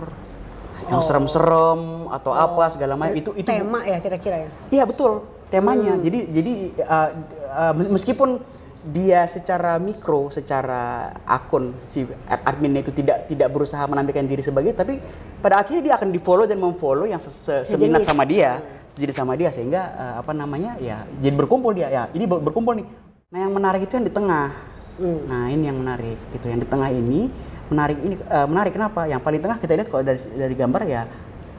yang 0.87 1.03
serem-serem 1.03 2.07
atau 2.07 2.31
apa 2.31 2.71
segala 2.71 2.95
macam 2.95 3.13
itu 3.13 3.35
itu 3.35 3.45
tema 3.45 3.83
ya 3.83 3.99
kira-kira 3.99 4.47
ya. 4.47 4.49
Iya 4.79 4.83
betul 4.87 5.27
temanya. 5.51 5.97
Jadi 5.99 6.19
jadi 6.31 6.53
uh, 6.85 7.09
uh, 7.51 7.73
meskipun 7.89 8.39
dia 8.79 9.27
secara 9.27 9.75
mikro, 9.75 10.31
secara 10.31 11.11
akun 11.27 11.75
si 11.83 12.07
admin 12.25 12.79
itu 12.79 12.95
tidak 12.95 13.27
tidak 13.27 13.51
berusaha 13.51 13.83
menampilkan 13.83 14.23
diri 14.23 14.39
sebagai, 14.39 14.71
tapi 14.71 15.03
pada 15.43 15.59
akhirnya 15.59 15.83
dia 15.91 15.93
akan 15.99 16.15
di 16.15 16.19
follow 16.21 16.47
dan 16.47 16.63
memfollow 16.63 17.03
yang 17.03 17.19
se 17.19 17.27
-se 17.27 17.67
seminat 17.67 18.07
sama 18.07 18.23
dia, 18.23 18.63
jadi 18.95 19.11
sama 19.11 19.35
dia 19.35 19.51
sehingga 19.51 19.83
uh, 19.99 20.13
apa 20.23 20.31
namanya 20.31 20.79
ya 20.79 21.03
jadi 21.19 21.35
berkumpul 21.35 21.75
dia 21.75 21.91
ya 21.91 22.03
ini 22.15 22.23
ber 22.23 22.39
berkumpul 22.39 22.79
nih. 22.79 22.87
Nah 23.29 23.39
yang 23.45 23.53
menarik 23.53 23.83
itu 23.83 23.93
yang 23.99 24.07
di 24.07 24.13
tengah. 24.15 24.78
Hmm. 24.99 25.19
Nah 25.31 25.47
ini 25.47 25.71
yang 25.71 25.79
menarik 25.79 26.19
gitu 26.35 26.51
yang 26.51 26.59
di 26.59 26.67
tengah 26.67 26.91
ini 26.91 27.31
menarik 27.71 27.97
ini 28.03 28.15
uh, 28.27 28.47
menarik 28.49 28.75
kenapa? 28.75 29.07
Yang 29.07 29.21
paling 29.23 29.41
tengah 29.41 29.57
kita 29.57 29.71
lihat 29.79 29.87
kalau 29.87 30.03
dari 30.03 30.19
dari 30.19 30.55
gambar 30.59 30.81
ya 30.83 31.01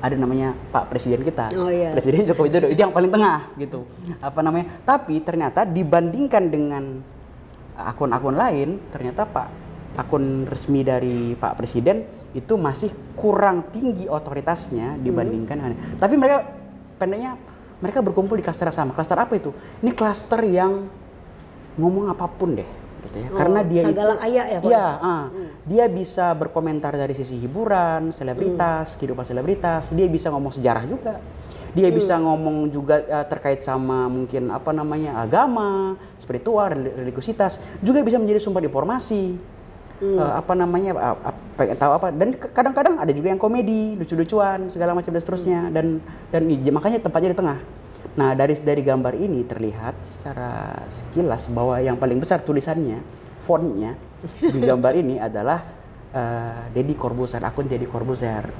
ada 0.00 0.16
namanya 0.16 0.56
Pak 0.72 0.88
Presiden 0.88 1.20
kita, 1.20 1.52
oh, 1.60 1.68
iya. 1.68 1.92
Presiden 1.92 2.24
Joko 2.24 2.48
Widodo 2.48 2.72
itu 2.72 2.80
yang 2.80 2.88
paling 2.88 3.12
tengah 3.12 3.52
gitu. 3.60 3.84
Apa 4.24 4.40
namanya? 4.40 4.80
Tapi 4.80 5.20
ternyata 5.20 5.68
dibandingkan 5.68 6.48
dengan 6.48 7.04
akun-akun 7.76 8.32
lain, 8.32 8.80
ternyata 8.88 9.28
Pak 9.28 9.48
akun 10.00 10.48
resmi 10.48 10.80
dari 10.80 11.36
Pak 11.36 11.52
Presiden 11.52 12.00
itu 12.32 12.56
masih 12.56 12.88
kurang 13.12 13.68
tinggi 13.68 14.08
otoritasnya 14.08 14.96
dibandingkan. 14.96 15.56
Hmm. 15.60 16.00
Tapi 16.00 16.14
mereka 16.16 16.48
pendeknya 16.96 17.36
mereka 17.84 18.00
berkumpul 18.00 18.40
di 18.40 18.44
klaster 18.44 18.72
yang 18.72 18.76
sama. 18.80 18.96
Klaster 18.96 19.20
apa 19.20 19.36
itu? 19.36 19.52
Ini 19.84 19.92
klaster 19.92 20.40
yang 20.48 20.88
ngomong 21.76 22.08
apa 22.08 22.24
pun 22.24 22.56
deh 22.56 22.79
gitu 23.04 23.16
ya. 23.20 23.28
Oh, 23.32 23.38
Karena 23.38 23.60
dia 23.64 23.82
Sagalang 23.88 24.20
ayak 24.20 24.46
ya, 24.46 24.58
Iya, 24.60 24.86
uh, 25.00 25.24
hmm. 25.28 25.48
dia 25.66 25.84
bisa 25.88 26.26
berkomentar 26.36 26.92
dari 26.94 27.14
sisi 27.16 27.40
hiburan, 27.40 28.12
selebritas, 28.12 28.94
hmm. 28.94 28.96
kehidupan 29.00 29.24
selebritas, 29.24 29.82
dia 29.92 30.06
bisa 30.06 30.28
ngomong 30.28 30.52
sejarah 30.54 30.84
juga. 30.84 31.18
Dia 31.70 31.88
hmm. 31.88 31.96
bisa 31.96 32.14
ngomong 32.18 32.56
juga 32.68 33.00
uh, 33.02 33.26
terkait 33.26 33.62
sama 33.62 34.10
mungkin 34.10 34.50
apa 34.50 34.70
namanya 34.74 35.22
agama, 35.22 35.96
spiritual, 36.20 36.70
religiositas, 36.74 37.62
juga 37.80 38.02
bisa 38.04 38.18
menjadi 38.18 38.42
sumber 38.42 38.66
informasi. 38.66 39.38
Hmm. 40.00 40.16
Uh, 40.16 40.32
apa 40.40 40.56
namanya 40.56 40.96
uh, 40.96 41.16
pengen 41.60 41.76
tahu 41.76 41.92
apa 41.92 42.08
dan 42.08 42.32
kadang-kadang 42.32 42.96
ada 42.96 43.12
juga 43.12 43.36
yang 43.36 43.36
komedi 43.36 44.00
lucu-lucuan 44.00 44.72
segala 44.72 44.96
macam 44.96 45.12
dan 45.12 45.20
seterusnya 45.20 45.60
hmm. 45.68 45.72
dan 45.76 45.86
dan 46.32 46.42
makanya 46.72 47.04
tempatnya 47.04 47.36
di 47.36 47.38
tengah 47.44 47.60
Nah 48.18 48.34
dari 48.34 48.58
dari 48.58 48.82
gambar 48.82 49.14
ini 49.14 49.46
terlihat 49.46 49.94
secara 50.02 50.82
sekilas 50.90 51.46
bahwa 51.52 51.78
yang 51.78 51.94
paling 51.94 52.18
besar 52.18 52.42
tulisannya, 52.42 52.98
fontnya 53.46 53.94
di 54.40 54.58
gambar 54.70 54.92
ini 54.98 55.22
adalah 55.22 55.62
uh, 56.10 56.66
Deddy 56.74 56.98
Corbuzier, 56.98 57.42
akun 57.46 57.70
Deddy 57.70 57.86
Corbuzier. 57.86 58.50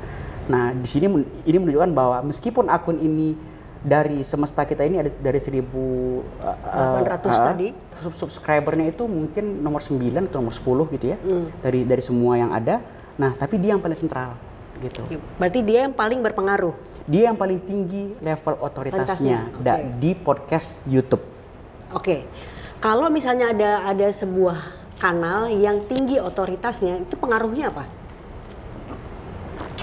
Nah 0.47 0.71
di 0.71 0.87
sini 0.87 1.11
ini 1.47 1.57
menunjukkan 1.59 1.91
bahwa 1.91 2.23
meskipun 2.31 2.71
akun 2.71 3.03
ini 3.03 3.35
dari 3.81 4.21
semesta 4.21 4.69
kita 4.69 4.85
ini 4.85 5.01
ada 5.01 5.09
dari 5.09 5.41
1000 5.41 5.57
uh, 5.57 7.01
800 7.01 7.01
uh, 7.01 7.37
tadi 7.49 7.69
sub 7.97 8.13
subscribernya 8.13 8.93
itu 8.93 9.09
mungkin 9.09 9.65
nomor 9.65 9.81
9 9.81 10.29
atau 10.29 10.45
nomor 10.45 10.53
10 10.53 10.95
gitu 11.01 11.07
ya 11.09 11.17
hmm. 11.17 11.65
dari 11.65 11.81
dari 11.89 12.03
semua 12.05 12.39
yang 12.39 12.53
ada. 12.55 12.79
Nah 13.17 13.35
tapi 13.35 13.57
dia 13.57 13.75
yang 13.75 13.83
paling 13.83 13.97
sentral 13.97 14.37
gitu. 14.85 15.05
Berarti 15.37 15.61
dia 15.65 15.89
yang 15.89 15.97
paling 15.97 16.21
berpengaruh 16.21 16.73
dia 17.11 17.27
yang 17.27 17.35
paling 17.37 17.59
tinggi 17.67 18.15
level 18.23 18.55
otoritasnya 18.63 19.51
okay. 19.59 19.91
di 19.99 20.15
podcast 20.15 20.71
YouTube. 20.87 21.27
Oke. 21.91 21.99
Okay. 21.99 22.21
Kalau 22.79 23.11
misalnya 23.11 23.51
ada 23.51 23.71
ada 23.91 24.09
sebuah 24.09 24.57
kanal 25.03 25.51
yang 25.51 25.85
tinggi 25.91 26.23
otoritasnya, 26.23 27.03
itu 27.03 27.19
pengaruhnya 27.19 27.75
apa? 27.75 27.85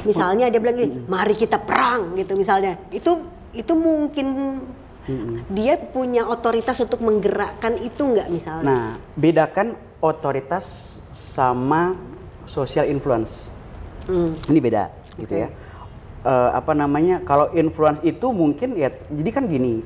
Misalnya 0.08 0.48
dia 0.48 0.58
bilang 0.64 0.80
gini, 0.80 1.04
mari 1.04 1.36
kita 1.36 1.60
perang 1.60 2.16
gitu 2.16 2.34
misalnya. 2.40 2.80
Itu 2.90 3.28
itu 3.52 3.76
mungkin 3.76 4.28
dia 5.52 5.76
punya 5.78 6.26
otoritas 6.26 6.80
untuk 6.80 7.04
menggerakkan 7.04 7.76
itu 7.84 8.02
nggak 8.02 8.32
misalnya? 8.32 8.66
Nah, 8.66 8.88
bedakan 9.20 9.76
otoritas 10.00 10.98
sama 11.12 11.94
social 12.48 12.88
influence. 12.88 13.52
Hmm. 14.08 14.40
Ini 14.48 14.60
beda 14.64 14.84
gitu 15.20 15.36
okay. 15.36 15.52
ya 15.52 15.67
uh, 16.24 16.56
apa 16.56 16.74
namanya 16.74 17.22
kalau 17.26 17.52
influence 17.54 18.02
itu 18.02 18.32
mungkin 18.32 18.78
ya 18.80 18.90
jadi 19.12 19.30
kan 19.30 19.46
gini 19.46 19.84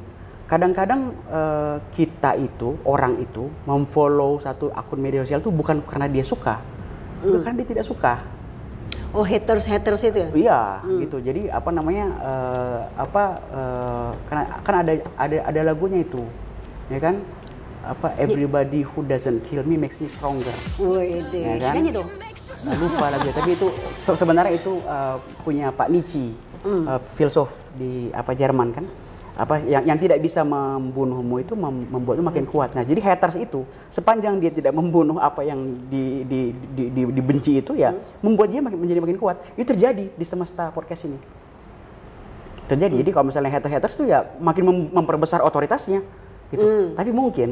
kadang-kadang 0.52 1.16
uh, 1.32 1.80
kita 1.96 2.36
itu 2.36 2.76
orang 2.84 3.16
itu 3.24 3.48
memfollow 3.64 4.36
satu 4.44 4.68
akun 4.76 5.00
media 5.00 5.24
sosial 5.24 5.40
itu 5.40 5.52
bukan 5.52 5.80
karena 5.88 6.12
dia 6.12 6.24
suka 6.28 6.60
hmm. 6.60 7.24
bukan 7.32 7.40
karena 7.40 7.58
dia 7.64 7.70
tidak 7.72 7.86
suka 7.88 8.14
oh 9.16 9.24
haters 9.24 9.64
haters 9.68 10.04
itu 10.04 10.20
ya 10.20 10.30
iya 10.36 10.62
hmm. 10.84 11.00
gitu 11.08 11.18
jadi 11.24 11.56
apa 11.56 11.70
namanya 11.72 12.06
uh, 12.20 12.80
apa 13.00 13.24
uh, 13.52 14.10
karena 14.28 14.44
kan 14.60 14.76
ada 14.84 14.94
ada 15.16 15.38
ada 15.48 15.62
lagunya 15.72 16.04
itu 16.04 16.24
ya 16.92 17.00
kan 17.00 17.24
apa 17.82 18.14
everybody 18.22 18.86
who 18.86 19.02
doesn't 19.06 19.42
kill 19.50 19.66
me 19.66 19.74
makes 19.74 19.98
me 19.98 20.06
stronger. 20.06 20.54
Wih, 20.78 21.26
ya 21.34 21.58
kan? 21.58 21.74
Nyanyi 21.78 21.92
dong. 21.98 22.10
Nah, 22.62 22.78
lupa 22.78 23.10
lagi 23.10 23.30
tapi 23.34 23.58
itu 23.58 23.68
se 23.98 24.14
sebenarnya 24.14 24.54
itu 24.54 24.86
uh, 24.86 25.18
punya 25.42 25.74
Pak 25.74 25.90
Nietzsche, 25.90 26.30
mm. 26.62 26.84
uh, 26.86 27.02
filsuf 27.18 27.50
di 27.74 28.14
apa 28.14 28.38
Jerman 28.38 28.70
kan. 28.70 28.86
Apa 29.32 29.64
yang 29.66 29.82
yang 29.88 29.98
tidak 29.98 30.22
bisa 30.22 30.46
membunuhmu 30.46 31.42
itu 31.42 31.58
mem 31.58 31.90
membuatmu 31.90 32.22
makin 32.22 32.46
mm. 32.46 32.52
kuat. 32.54 32.70
Nah, 32.78 32.86
jadi 32.86 33.02
haters 33.02 33.42
itu 33.42 33.66
sepanjang 33.90 34.38
dia 34.38 34.54
tidak 34.54 34.78
membunuh 34.78 35.18
apa 35.18 35.42
yang 35.42 35.58
di, 35.90 36.22
di, 36.30 36.54
di, 36.54 36.84
di 36.94 37.02
dibenci 37.10 37.58
itu 37.58 37.74
ya 37.74 37.98
mm. 37.98 38.22
membuat 38.22 38.54
dia 38.54 38.62
makin, 38.62 38.78
menjadi 38.78 39.02
makin 39.02 39.18
kuat. 39.18 39.42
Itu 39.58 39.74
terjadi 39.74 40.14
di 40.14 40.26
semesta 40.28 40.70
podcast 40.70 41.10
ini. 41.10 41.18
Terjadi. 42.70 43.02
Jadi 43.02 43.10
kalau 43.10 43.26
misalnya 43.26 43.50
haters-haters 43.50 43.94
itu 43.98 44.06
ya 44.06 44.22
makin 44.38 44.64
mem 44.70 44.78
memperbesar 44.94 45.42
otoritasnya 45.42 46.06
gitu. 46.52 46.68
Mm. 46.68 46.88
Tapi 47.00 47.12
mungkin 47.16 47.50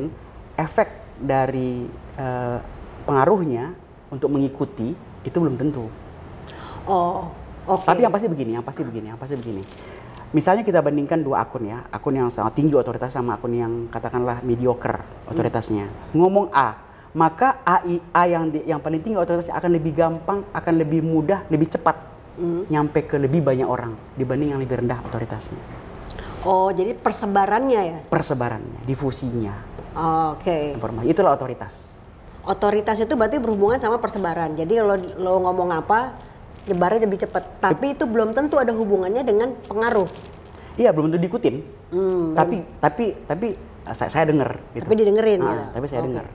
efek 0.60 0.88
dari 1.20 1.88
uh, 2.20 2.60
pengaruhnya 3.08 3.74
untuk 4.12 4.30
mengikuti 4.32 4.94
itu 5.24 5.38
belum 5.40 5.56
tentu. 5.60 5.88
Oh, 6.88 7.32
oke. 7.68 7.84
Okay. 7.84 7.88
Tapi 7.92 8.00
yang 8.04 8.14
pasti 8.14 8.28
begini, 8.28 8.52
yang 8.56 8.66
pasti 8.66 8.82
begini, 8.84 9.08
yang 9.12 9.20
pasti 9.20 9.36
begini. 9.36 9.64
Misalnya 10.30 10.62
kita 10.62 10.86
bandingkan 10.86 11.26
dua 11.26 11.42
akun 11.42 11.66
ya, 11.66 11.90
akun 11.90 12.14
yang 12.14 12.30
sangat 12.30 12.54
tinggi 12.54 12.78
otoritas 12.78 13.10
sama 13.10 13.42
akun 13.42 13.50
yang 13.50 13.74
katakanlah 13.90 14.46
mediocre 14.46 15.02
otoritasnya. 15.26 15.90
Hmm. 15.90 16.22
Ngomong 16.22 16.54
A, 16.54 16.78
maka 17.18 17.66
AI 17.66 17.98
A 18.14 18.24
yang 18.30 18.54
di, 18.54 18.62
yang 18.70 18.78
paling 18.78 19.02
tinggi 19.02 19.18
otoritasnya 19.18 19.58
akan 19.58 19.72
lebih 19.74 19.98
gampang, 19.98 20.46
akan 20.54 20.74
lebih 20.78 21.02
mudah, 21.02 21.50
lebih 21.50 21.74
cepat 21.74 21.98
hmm. 22.38 22.70
nyampe 22.70 23.10
ke 23.10 23.18
lebih 23.18 23.42
banyak 23.42 23.66
orang 23.66 23.98
dibanding 24.14 24.54
yang 24.54 24.62
lebih 24.62 24.86
rendah 24.86 25.02
otoritasnya. 25.02 25.89
Oh, 26.48 26.72
jadi 26.72 26.96
persebarannya 26.96 27.82
ya? 27.84 28.00
Persebarannya, 28.08 28.88
difusinya. 28.88 29.56
Oh, 29.92 30.40
Oke. 30.40 30.48
Okay. 30.48 30.64
Informasi 30.80 31.08
itulah 31.12 31.36
otoritas. 31.36 32.00
Otoritas 32.48 32.98
itu 33.04 33.14
berarti 33.20 33.38
berhubungan 33.44 33.76
sama 33.76 34.00
persebaran. 34.00 34.56
Jadi 34.56 34.80
lo 34.80 34.96
lo 34.96 35.44
ngomong 35.44 35.70
apa, 35.76 36.16
nyebarnya 36.64 37.04
lebih 37.04 37.28
cepat. 37.28 37.60
Tapi 37.60 38.00
itu 38.00 38.08
belum 38.08 38.32
tentu 38.32 38.56
ada 38.56 38.72
hubungannya 38.72 39.22
dengan 39.28 39.52
pengaruh. 39.68 40.08
Iya, 40.80 40.96
belum 40.96 41.12
tentu 41.12 41.20
diikutin. 41.20 41.56
Hmm, 41.92 42.32
tapi 42.32 42.64
tapi 42.80 43.06
tapi 43.28 43.48
saya, 43.92 44.10
saya 44.10 44.26
dengar. 44.32 44.64
Gitu. 44.72 44.88
Tapi 44.88 44.96
didengerin. 44.96 45.40
Nah, 45.44 45.52
gitu. 45.52 45.64
Tapi 45.76 45.86
saya 45.92 46.00
okay. 46.00 46.08
dengar. 46.08 46.26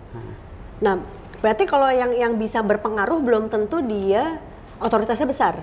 Nah, 0.84 0.94
berarti 1.40 1.64
kalau 1.64 1.88
yang 1.88 2.12
yang 2.12 2.32
bisa 2.37 2.61
berpengaruh 2.61 3.25
belum 3.25 3.49
tentu 3.49 3.80
dia 3.80 4.37
otoritasnya 4.84 5.25
besar. 5.25 5.54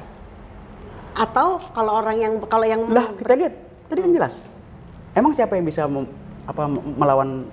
Atau 1.14 1.62
kalau 1.78 2.02
orang 2.02 2.18
yang 2.18 2.34
kalau 2.50 2.66
yang 2.66 2.90
lah 2.90 3.14
kita 3.14 3.38
lihat 3.38 3.71
tadi 3.92 4.08
kan 4.08 4.12
jelas. 4.16 4.40
Emang 5.12 5.36
siapa 5.36 5.60
yang 5.60 5.68
bisa 5.68 5.84
mem, 5.92 6.08
apa 6.48 6.72
melawan 6.72 7.44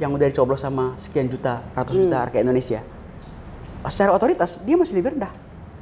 yang 0.00 0.16
udah 0.16 0.26
dicoblos 0.32 0.64
sama 0.64 0.96
sekian 0.96 1.28
juta, 1.28 1.60
ratus 1.76 1.94
hmm. 2.00 2.02
juta 2.08 2.18
rakyat 2.32 2.42
Indonesia. 2.48 2.80
Secara 3.84 4.16
otoritas 4.16 4.56
dia 4.64 4.80
masih 4.80 4.96
lebih 4.96 5.12
rendah 5.12 5.32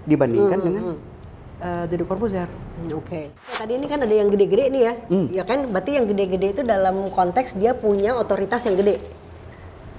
dibandingkan 0.09 0.59
hmm. 0.59 0.67
dengan 0.67 0.85
uh, 1.63 1.85
Deddy 1.87 2.05
Corbuzier. 2.05 2.49
Hmm, 2.51 2.99
Oke. 2.99 3.07
Okay. 3.07 3.25
Ya, 3.31 3.55
tadi 3.63 3.73
ini 3.79 3.87
kan 3.87 3.99
ada 4.03 4.15
yang 4.15 4.29
gede-gede 4.33 4.65
nih 4.73 4.83
ya. 4.83 4.95
Hmm. 5.07 5.27
Ya 5.31 5.45
kan 5.47 5.71
berarti 5.71 6.01
yang 6.01 6.07
gede-gede 6.11 6.47
itu 6.59 6.63
dalam 6.67 7.13
konteks 7.15 7.55
dia 7.55 7.77
punya 7.77 8.17
otoritas 8.19 8.67
yang 8.67 8.77
gede. 8.81 8.99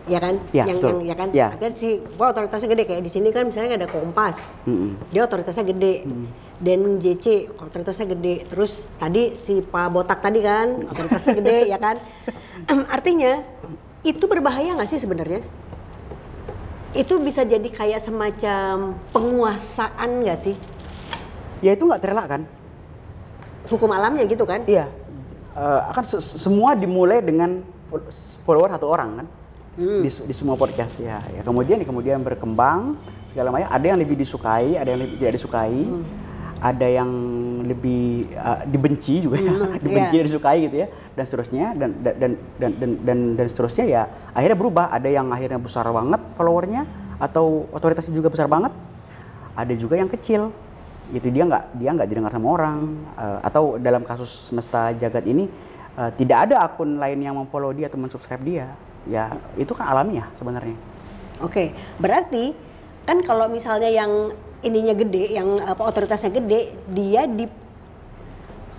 Ya 0.10 0.18
kan? 0.18 0.41
Ya, 0.50 0.65
yang, 0.65 0.82
betul. 0.82 0.89
yang 0.89 1.01
ya 1.06 1.15
kan? 1.15 1.30
Ya. 1.32 1.48
Akhirnya 1.53 1.72
si 1.77 2.01
wah 2.18 2.34
otoritasnya 2.34 2.68
gede 2.74 2.84
kayak 2.89 3.01
di 3.06 3.12
sini 3.13 3.30
kan 3.30 3.46
misalnya 3.48 3.86
ada 3.86 3.88
Kompas. 3.88 4.58
Hmm. 4.65 4.98
Dia 5.13 5.30
otoritasnya 5.30 5.63
gede. 5.70 6.03
Hmm. 6.03 6.25
Dan 6.62 7.01
JC 7.01 7.50
otoritasnya 7.58 8.13
gede. 8.13 8.46
Terus 8.46 8.86
tadi 9.01 9.34
si 9.34 9.65
Pak 9.65 9.88
Botak 9.89 10.22
tadi 10.22 10.46
kan 10.46 10.86
otoritasnya 10.86 11.34
gede 11.41 11.58
ya 11.74 11.77
kan? 11.82 11.98
Artinya 12.96 13.41
itu 14.06 14.25
berbahaya 14.30 14.77
nggak 14.77 14.89
sih 14.89 15.01
sebenarnya? 15.01 15.41
Itu 16.94 17.18
bisa 17.18 17.41
jadi 17.41 17.65
kayak 17.65 18.01
semacam 18.03 18.94
penguasaan 19.10 20.10
nggak 20.22 20.38
sih? 20.38 20.56
Ya 21.65 21.74
itu 21.74 21.86
nggak 21.86 22.01
terelak 22.01 22.27
kan? 22.30 22.41
Hukum 23.70 23.89
alamnya 23.94 24.25
gitu 24.30 24.46
kan? 24.46 24.65
Iya. 24.65 24.89
Uh, 25.51 25.82
akan 25.91 26.03
se 26.08 26.18
semua 26.22 26.77
dimulai 26.77 27.20
dengan 27.20 27.65
follower 28.46 28.70
satu 28.74 28.86
orang 28.89 29.24
kan? 29.24 29.27
Hmm. 29.80 30.01
Di, 30.03 30.10
di 30.10 30.34
semua 30.36 30.60
podcast 30.60 31.00
ya. 31.00 31.24
ya. 31.32 31.41
Kemudian 31.46 31.80
kemudian 31.82 32.20
berkembang 32.22 32.98
segala 33.32 33.56
macam. 33.56 33.70
Ada 33.72 33.86
yang 33.96 34.00
lebih 34.01 34.20
disukai, 34.20 34.75
ada 34.75 34.89
yang 34.91 35.01
lebih 35.06 35.15
tidak 35.22 35.34
disukai. 35.39 35.72
Hmm. 35.72 36.21
Ada 36.62 36.86
yang 36.86 37.10
lebih 37.65 38.30
uh, 38.38 38.62
dibenci 38.70 39.25
juga 39.25 39.41
ya, 39.41 39.50
Hmm, 39.50 39.82
dibenci 39.86 40.13
iya. 40.13 40.22
dan 40.22 40.25
disukai 40.30 40.60
gitu 40.70 40.77
ya, 40.86 40.88
dan 41.18 41.24
seterusnya 41.25 41.68
dan 41.74 41.89
dan 42.06 42.13
dan 42.22 42.32
dan 42.62 42.72
dan, 42.77 42.91
dan, 43.01 43.18
dan 43.34 43.46
seterusnya 43.50 43.86
ya 43.89 44.01
akhirnya 44.38 44.58
berubah. 44.62 44.94
Ada 44.94 45.10
yang 45.10 45.34
akhirnya 45.34 45.58
besar 45.58 45.89
banget 45.89 46.22
followernya 46.38 46.86
atau 47.18 47.65
otoritasnya 47.74 48.13
juga 48.13 48.30
besar 48.30 48.46
banget. 48.46 48.70
Ada 49.58 49.74
juga 49.74 49.98
yang 49.98 50.08
kecil, 50.08 50.53
itu 51.10 51.27
dia 51.34 51.50
nggak 51.50 51.82
dia 51.82 51.89
nggak 51.91 52.08
didengar 52.08 52.32
sama 52.32 52.48
orang 52.53 52.80
Uh, 53.22 53.38
atau 53.44 53.77
dalam 53.77 54.01
kasus 54.01 54.50
semesta 54.50 54.96
jagat 54.98 55.22
ini 55.30 55.46
uh, 56.00 56.10
tidak 56.15 56.50
ada 56.50 56.63
akun 56.65 56.98
lain 56.98 57.20
yang 57.22 57.36
memfollow 57.38 57.70
dia 57.75 57.89
atau 57.89 58.00
mensubscribe 58.00 58.41
dia. 58.41 58.65
Ya 59.06 59.34
itu 59.58 59.74
kan 59.74 59.89
alamiah 59.89 60.30
sebenarnya. 60.38 60.77
Oke, 61.41 61.74
berarti 61.98 62.53
kan 63.06 63.18
kalau 63.25 63.50
misalnya 63.50 63.89
yang 63.89 64.34
ininya 64.62 64.94
gede, 64.94 65.32
yang 65.32 65.60
apa 65.60 65.82
otoritasnya 65.82 66.32
gede, 66.32 66.60
dia 66.88 67.25
di 67.25 67.46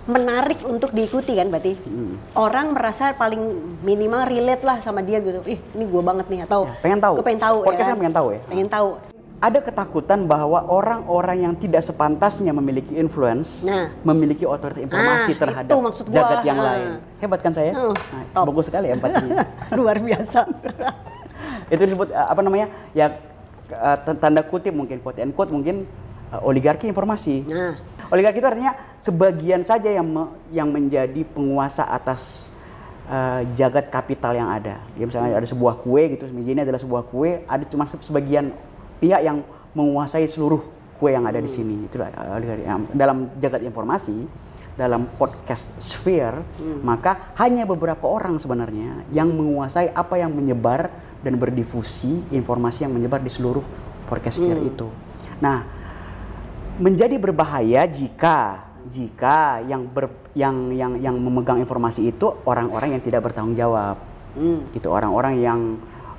menarik 0.03 0.59
untuk 0.63 0.91
diikuti 0.91 1.31
kan 1.31 1.47
berarti 1.47 1.79
Hmm. 1.79 2.19
orang 2.35 2.75
merasa 2.75 3.15
paling 3.15 3.39
minimal 3.81 4.27
relate 4.27 4.59
lah 4.61 4.83
sama 4.83 4.99
dia 4.99 5.23
gitu 5.23 5.39
ih 5.45 5.55
ini 5.55 5.83
gue 5.85 6.01
banget 6.01 6.27
nih 6.27 6.43
atau 6.43 6.67
Ya, 6.67 6.75
pengen 6.77 6.99
tahu. 6.99 7.13
gue 7.15 7.23
pengen 7.23 7.39
tahu 7.41 7.57
Podcast 7.63 7.79
ya 7.79 7.87
kan 7.87 7.97
pengen 7.97 8.11
tahu 8.13 8.27
ya. 8.29 8.41
pengen 8.43 8.67
tahu 8.69 8.89
Ada 9.39 9.59
ketakutan 9.59 10.23
bahwa 10.23 10.59
orang-orang 10.63 11.37
yang 11.41 11.53
tidak 11.53 11.83
sepantasnya 11.83 12.51
memiliki 12.51 12.95
influence, 12.95 13.59
Nah. 13.61 13.91
memiliki 14.01 14.43
otoritas 14.43 14.79
informasi 14.79 15.35
Nah, 15.35 15.39
terhadap 15.39 15.75
jagat 16.09 16.39
yang 16.41 16.57
Ah. 16.57 16.65
lain. 16.65 16.89
Hebat 17.19 17.39
kan 17.39 17.51
saya? 17.51 17.71
Hmm, 17.71 17.91
Nah, 18.31 18.43
bagus 18.45 18.65
sekali 18.67 18.87
empatinya. 18.87 19.43
luar 19.75 19.99
biasa 19.99 20.47
itu 21.65 21.81
disebut 21.81 22.07
uh, 22.09 22.27
apa 22.29 22.39
namanya? 22.39 22.71
Ya 22.93 23.19
uh, 23.73 23.97
tanda 24.17 24.41
kutip 24.45 24.71
mungkin 24.73 25.01
quote 25.01 25.19
and 25.21 25.33
quote 25.33 25.49
mungkin 25.49 25.85
uh, 26.31 26.41
oligarki 26.45 26.85
informasi. 26.87 27.45
nah 27.49 27.75
Oligarki 28.11 28.43
itu 28.43 28.45
artinya 28.45 28.77
sebagian 29.01 29.65
saja 29.65 29.89
yang 29.89 30.05
me- 30.05 30.33
yang 30.53 30.69
menjadi 30.69 31.25
penguasa 31.33 31.87
atas 31.87 32.53
uh, 33.09 33.41
jagat 33.57 33.89
kapital 33.89 34.37
yang 34.37 34.49
ada. 34.53 34.77
Ya 34.93 35.09
misalnya 35.09 35.33
ada 35.39 35.47
sebuah 35.49 35.81
kue 35.81 36.13
gitu, 36.13 36.29
ini 36.29 36.61
adalah 36.61 36.77
sebuah 36.77 37.09
kue, 37.09 37.41
ada 37.49 37.63
cuma 37.65 37.89
se- 37.89 38.01
sebagian 38.05 38.53
pihak 39.01 39.23
yang 39.25 39.41
menguasai 39.73 40.29
seluruh 40.29 40.61
kue 41.01 41.09
yang 41.09 41.25
ada 41.25 41.41
di 41.41 41.49
sini. 41.49 41.89
Itulah 41.89 42.13
uh, 42.13 42.37
oligarki. 42.37 42.63
Nah, 42.69 42.85
dalam 42.93 43.17
jagat 43.41 43.65
informasi, 43.65 44.29
dalam 44.73 45.05
podcast 45.17 45.69
sphere, 45.77 46.41
maka 46.81 47.33
hanya 47.37 47.65
beberapa 47.65 48.09
orang 48.09 48.37
sebenarnya 48.37 49.05
yang 49.13 49.29
menguasai 49.29 49.89
apa 49.93 50.17
yang 50.17 50.33
menyebar 50.33 50.89
dan 51.23 51.39
berdifusi 51.39 52.19
informasi 52.29 52.85
yang 52.85 52.93
menyebar 52.93 53.23
di 53.23 53.31
seluruh 53.31 53.63
podcast 54.05 54.37
sphere 54.43 54.59
itu. 54.61 54.87
Nah, 55.39 55.63
menjadi 56.77 57.15
berbahaya 57.17 57.87
jika 57.87 58.69
jika 58.91 59.63
yang 59.63 59.87
ber, 59.87 60.11
yang 60.35 60.75
yang 60.75 60.99
yang 60.99 61.15
memegang 61.15 61.63
informasi 61.63 62.11
itu 62.11 62.27
orang-orang 62.43 62.99
yang 62.99 63.01
tidak 63.01 63.23
bertanggung 63.31 63.55
jawab. 63.55 63.95
hmm. 64.35 64.75
Itu 64.75 64.91
orang-orang 64.91 65.39
yang 65.39 65.59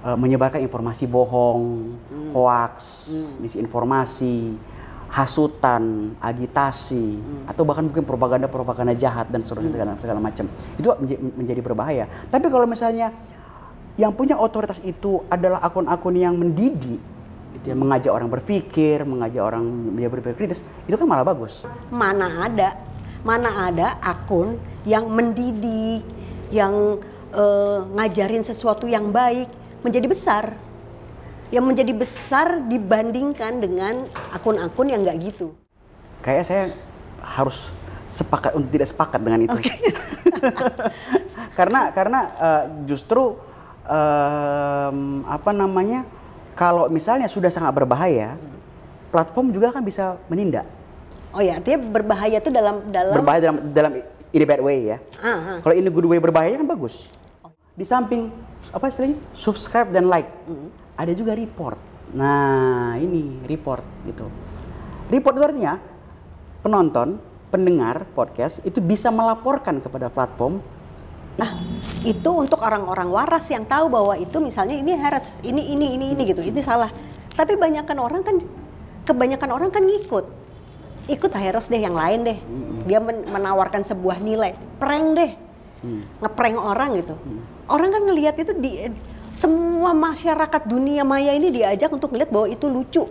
eh, 0.01 0.17
menyebarkan 0.17 0.65
informasi 0.65 1.05
bohong, 1.05 1.93
hoax, 2.33 2.75
misinformasi, 3.37 4.57
hasutan, 5.13 6.17
agitasi, 6.19 7.21
atau 7.47 7.63
bahkan 7.63 7.87
mungkin 7.87 8.03
propaganda-propaganda 8.03 8.99
jahat 8.99 9.31
dan 9.31 9.45
seterusnya 9.47 9.71
segala, 9.71 9.91
segala 10.01 10.19
macam. 10.19 10.45
Itu 10.75 10.89
menja- 10.99 11.21
menjadi 11.21 11.61
berbahaya. 11.63 12.05
Tapi 12.33 12.51
kalau 12.51 12.67
misalnya 12.67 13.15
yang 13.95 14.11
punya 14.11 14.35
otoritas 14.35 14.83
itu 14.83 15.23
adalah 15.31 15.63
akun-akun 15.63 16.15
yang 16.19 16.35
mendidik, 16.35 16.99
gitu 17.59 17.67
ya, 17.71 17.77
mengajak 17.79 18.11
orang 18.11 18.29
berpikir, 18.31 19.07
mengajak 19.07 19.43
orang 19.43 19.95
dia 19.95 20.09
berpikir 20.11 20.35
kritis, 20.35 20.67
itu 20.91 20.95
kan 20.99 21.07
malah 21.07 21.23
bagus. 21.23 21.63
mana 21.95 22.51
ada 22.51 22.75
mana 23.25 23.73
ada 23.73 23.97
akun 24.05 24.61
yang 24.85 25.09
mendidik 25.09 26.05
yang 26.53 27.01
eh, 27.33 27.79
ngajarin 27.97 28.45
sesuatu 28.45 28.85
yang 28.85 29.09
baik 29.09 29.49
menjadi 29.81 30.07
besar 30.07 30.45
yang 31.49 31.65
menjadi 31.65 31.93
besar 31.97 32.61
dibandingkan 32.69 33.63
dengan 33.63 34.05
akun-akun 34.35 34.93
yang 34.93 35.07
nggak 35.07 35.33
gitu 35.33 35.57
Kayak 36.25 36.45
saya 36.49 36.65
harus 37.21 37.69
sepakat 38.09 38.57
untuk 38.57 38.73
tidak 38.73 38.89
sepakat 38.89 39.21
dengan 39.21 39.45
itu. 39.45 39.59
karena 41.59 41.93
karena 41.93 42.21
eh, 42.41 42.63
justru 42.89 43.37
em, 43.85 44.99
apa 45.29 45.51
namanya 45.53 46.05
kalau 46.55 46.87
misalnya 46.89 47.27
sudah 47.27 47.51
sangat 47.51 47.75
berbahaya, 47.75 48.39
platform 49.11 49.51
juga 49.51 49.75
kan 49.75 49.83
bisa 49.83 50.19
menindak. 50.31 50.67
oh 51.35 51.43
ya 51.43 51.59
artinya 51.59 51.83
berbahaya 51.91 52.39
itu 52.39 52.47
dalam 52.47 52.95
dalam 52.95 53.11
Berbahaya 53.11 53.41
dalam 53.43 53.59
dalam 53.75 53.93
in 54.35 54.43
a 54.43 54.47
bad 54.47 54.63
way 54.63 54.95
ya. 54.95 54.99
Ah, 55.19 55.31
ah. 55.31 55.59
Kalau 55.63 55.75
in 55.75 55.87
a 55.87 55.91
good 55.91 56.07
way 56.07 56.19
berbahaya 56.23 56.55
kan 56.59 56.67
bagus. 56.67 57.11
Di 57.75 57.83
samping 57.83 58.31
apa 58.71 58.87
istilahnya 58.87 59.19
subscribe 59.35 59.91
dan 59.91 60.07
like, 60.07 60.31
ada 60.95 61.11
juga 61.11 61.35
report. 61.35 61.79
Nah 62.15 62.95
ini 62.99 63.43
report 63.51 63.83
gitu. 64.07 64.31
Report 65.11 65.35
itu 65.35 65.43
artinya 65.43 65.75
penonton, 66.63 67.19
pendengar 67.51 68.07
podcast 68.15 68.63
itu 68.63 68.79
bisa 68.79 69.11
melaporkan 69.11 69.83
kepada 69.83 70.11
platform. 70.11 70.63
Nah, 71.35 71.59
itu 72.07 72.31
untuk 72.31 72.63
orang-orang 72.63 73.11
waras 73.11 73.51
yang 73.51 73.67
tahu 73.67 73.91
bahwa 73.91 74.15
itu 74.15 74.39
misalnya 74.39 74.79
ini 74.79 74.95
harus 74.95 75.43
ini 75.43 75.75
ini 75.75 75.99
ini 75.99 76.07
ini 76.15 76.23
gitu, 76.31 76.43
ini 76.43 76.61
salah. 76.63 76.91
Tapi 77.35 77.59
banyakkan 77.59 77.99
orang 77.99 78.23
kan 78.23 78.39
kebanyakan 79.03 79.51
orang 79.51 79.71
kan 79.75 79.83
ngikut. 79.83 80.25
Ikut 81.11 81.33
harus 81.37 81.69
deh 81.69 81.83
yang 81.83 81.99
lain 81.99 82.25
deh. 82.25 82.39
Dia 82.87 83.03
men- 83.03 83.27
menawarkan 83.29 83.83
sebuah 83.83 84.23
nilai, 84.23 84.55
prank 84.79 85.07
deh. 85.19 85.33
Ngeprank 86.23 86.57
orang 86.57 86.97
gitu. 86.97 87.15
Orang 87.69 87.93
kan 87.93 88.03
ngelihat 88.09 88.41
itu 88.41 88.53
di 88.57 88.89
semua 89.35 89.93
masyarakat 89.93 90.63
dunia 90.65 91.03
maya 91.05 91.35
ini 91.35 91.51
diajak 91.51 91.91
untuk 91.93 92.15
ngeliat 92.15 92.31
bahwa 92.31 92.47
itu 92.49 92.67
lucu. 92.71 93.05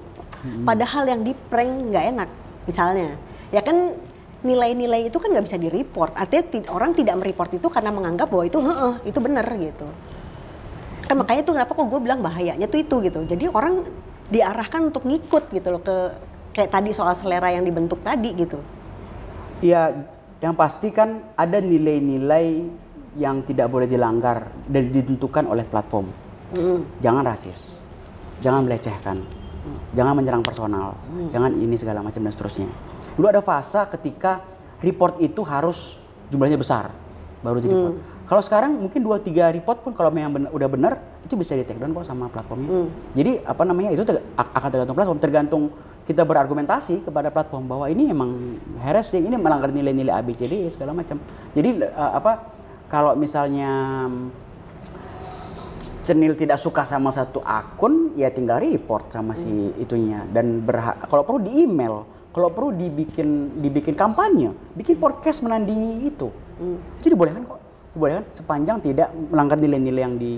Padahal 0.65 1.05
yang 1.05 1.21
di 1.21 1.35
prank 1.35 1.91
nggak 1.91 2.05
enak. 2.15 2.29
Misalnya, 2.65 3.19
ya 3.51 3.59
kan 3.59 3.93
nilai-nilai 4.43 5.07
itu 5.07 5.17
kan 5.17 5.31
nggak 5.31 5.45
bisa 5.47 5.57
di-report. 5.57 6.11
Artinya 6.19 6.43
ti- 6.51 6.69
orang 6.69 6.91
tidak 6.91 7.15
mereport 7.17 7.51
itu 7.55 7.67
karena 7.71 7.89
menganggap 7.95 8.27
bahwa 8.27 8.43
itu 8.43 8.59
heeh, 8.59 8.93
itu 9.07 9.19
benar 9.23 9.47
gitu. 9.47 9.87
Kan 11.07 11.15
makanya 11.19 11.41
itu 11.47 11.51
kenapa 11.55 11.71
kok 11.71 11.87
gue 11.87 11.99
bilang 12.03 12.19
bahayanya 12.19 12.67
tuh 12.67 12.79
itu 12.83 12.95
gitu. 13.03 13.19
Jadi 13.23 13.47
orang 13.47 13.87
diarahkan 14.27 14.91
untuk 14.91 15.07
ngikut 15.07 15.51
gitu 15.51 15.67
loh 15.71 15.81
ke 15.83 15.95
kayak 16.53 16.69
tadi 16.69 16.91
soal 16.91 17.15
selera 17.15 17.49
yang 17.51 17.63
dibentuk 17.63 18.03
tadi 18.03 18.29
gitu. 18.35 18.59
Ya 19.63 19.91
yang 20.43 20.59
pasti 20.59 20.91
kan 20.91 21.23
ada 21.39 21.63
nilai-nilai 21.63 22.67
yang 23.15 23.47
tidak 23.47 23.71
boleh 23.71 23.87
dilanggar 23.87 24.51
dan 24.67 24.83
ditentukan 24.91 25.47
oleh 25.47 25.63
platform. 25.63 26.11
Mm. 26.53 26.79
Jangan 26.99 27.23
rasis, 27.23 27.79
jangan 28.43 28.67
melecehkan, 28.67 29.23
jangan 29.95 30.13
menyerang 30.19 30.43
personal, 30.43 30.99
jangan 31.31 31.55
ini 31.55 31.79
segala 31.79 32.03
macam 32.03 32.21
dan 32.21 32.33
seterusnya. 32.33 32.69
Dulu 33.13 33.25
ada 33.27 33.39
fase 33.39 33.77
ketika 33.91 34.41
report 34.79 35.19
itu 35.19 35.41
harus 35.41 35.99
jumlahnya 36.27 36.55
besar, 36.55 36.89
baru 37.39 37.57
di 37.57 37.69
report. 37.69 37.95
Kalau 38.23 38.39
sekarang 38.39 38.71
mungkin 38.73 39.03
2-3 39.03 39.19
report 39.51 39.83
pun 39.83 39.91
kalau 39.91 40.07
memang 40.07 40.31
benar- 40.33 40.51
udah 40.51 40.67
benar 40.67 40.93
itu 41.21 41.35
bisa 41.35 41.53
di 41.53 41.61
take 41.61 41.75
down 41.75 41.91
kok 41.91 42.03
sama 42.03 42.27
platformnya. 42.27 42.87
Jadi 43.13 43.31
apa 43.39 43.61
namanya 43.61 43.89
itu 43.91 44.01
ak- 44.33 44.53
akan 44.53 44.69
tergantung 44.69 44.95
platform, 44.95 45.19
tergantung 45.19 45.63
kita 46.03 46.23
berargumentasi 46.23 47.03
kepada 47.03 47.29
platform 47.29 47.63
bahwa 47.65 47.85
ini 47.87 48.09
emang 48.09 48.59
harassing, 48.79 49.23
ini 49.23 49.35
melanggar 49.35 49.69
nilai-nilai 49.69 50.11
ABCD 50.13 50.67
segala 50.69 50.91
macam. 50.91 51.19
Jadi 51.51 51.69
eh, 51.79 51.91
apa 51.91 52.47
kalau 52.87 53.13
misalnya 53.13 53.71
Cenil 56.03 56.35
tidak 56.35 56.59
suka 56.59 56.83
sama 56.83 57.11
satu 57.11 57.39
akun, 57.39 58.11
ya 58.13 58.27
tinggal 58.27 58.59
report 58.59 59.07
sama 59.09 59.39
si 59.39 59.47
itunya 59.79 60.27
dan 60.27 60.59
berhak 60.59 60.99
kalau 61.07 61.23
perlu 61.23 61.39
di 61.39 61.63
email, 61.63 62.03
kalau 62.33 62.49
perlu 62.49 62.73
dibikin 62.73 63.61
dibikin 63.61 63.93
kampanye, 63.93 64.51
bikin 64.73 64.97
podcast 64.97 65.45
menandingi 65.45 66.09
itu. 66.09 66.33
Itu 66.97 67.07
dibolehkan 67.13 67.45
kok, 67.45 67.61
dibolehkan 67.93 68.25
sepanjang 68.33 68.77
tidak 68.81 69.13
melanggar 69.13 69.61
nilai-nilai 69.61 70.01
yang 70.01 70.15
di 70.17 70.31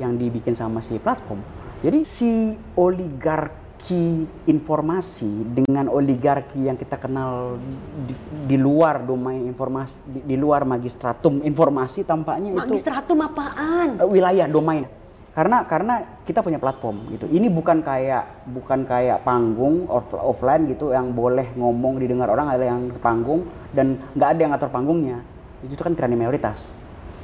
yang 0.00 0.12
dibikin 0.16 0.56
sama 0.56 0.80
si 0.80 0.96
platform. 0.96 1.44
Jadi 1.84 2.00
si 2.08 2.56
oligarki 2.72 4.24
informasi 4.48 5.44
dengan 5.52 5.92
oligarki 5.92 6.72
yang 6.72 6.78
kita 6.80 6.96
kenal 6.96 7.60
di, 8.08 8.14
di 8.48 8.56
luar 8.56 9.04
domain 9.04 9.44
informasi, 9.44 10.00
di, 10.08 10.20
di 10.24 10.36
luar 10.40 10.64
magistratum 10.64 11.44
informasi 11.44 12.06
tampaknya 12.06 12.56
itu 12.56 12.64
Magistratum 12.64 13.18
apaan? 13.20 14.00
eh, 14.00 14.08
wilayah 14.08 14.48
domain 14.48 15.01
karena 15.32 15.64
karena 15.64 15.94
kita 16.28 16.44
punya 16.44 16.60
platform 16.60 17.08
gitu. 17.08 17.24
Ini 17.24 17.48
bukan 17.48 17.80
kayak 17.80 18.52
bukan 18.52 18.84
kayak 18.84 19.24
panggung 19.24 19.88
off- 19.88 20.12
offline 20.12 20.68
gitu 20.68 20.92
yang 20.92 21.16
boleh 21.16 21.56
ngomong 21.56 21.96
didengar 21.96 22.28
orang 22.28 22.52
ada 22.52 22.64
yang 22.68 22.92
panggung 23.00 23.48
dan 23.72 23.96
nggak 24.12 24.28
ada 24.28 24.40
yang 24.44 24.50
ngatur 24.52 24.68
panggungnya. 24.68 25.24
Itu 25.64 25.80
kan 25.80 25.96
tirani 25.96 26.20
mayoritas. 26.20 26.76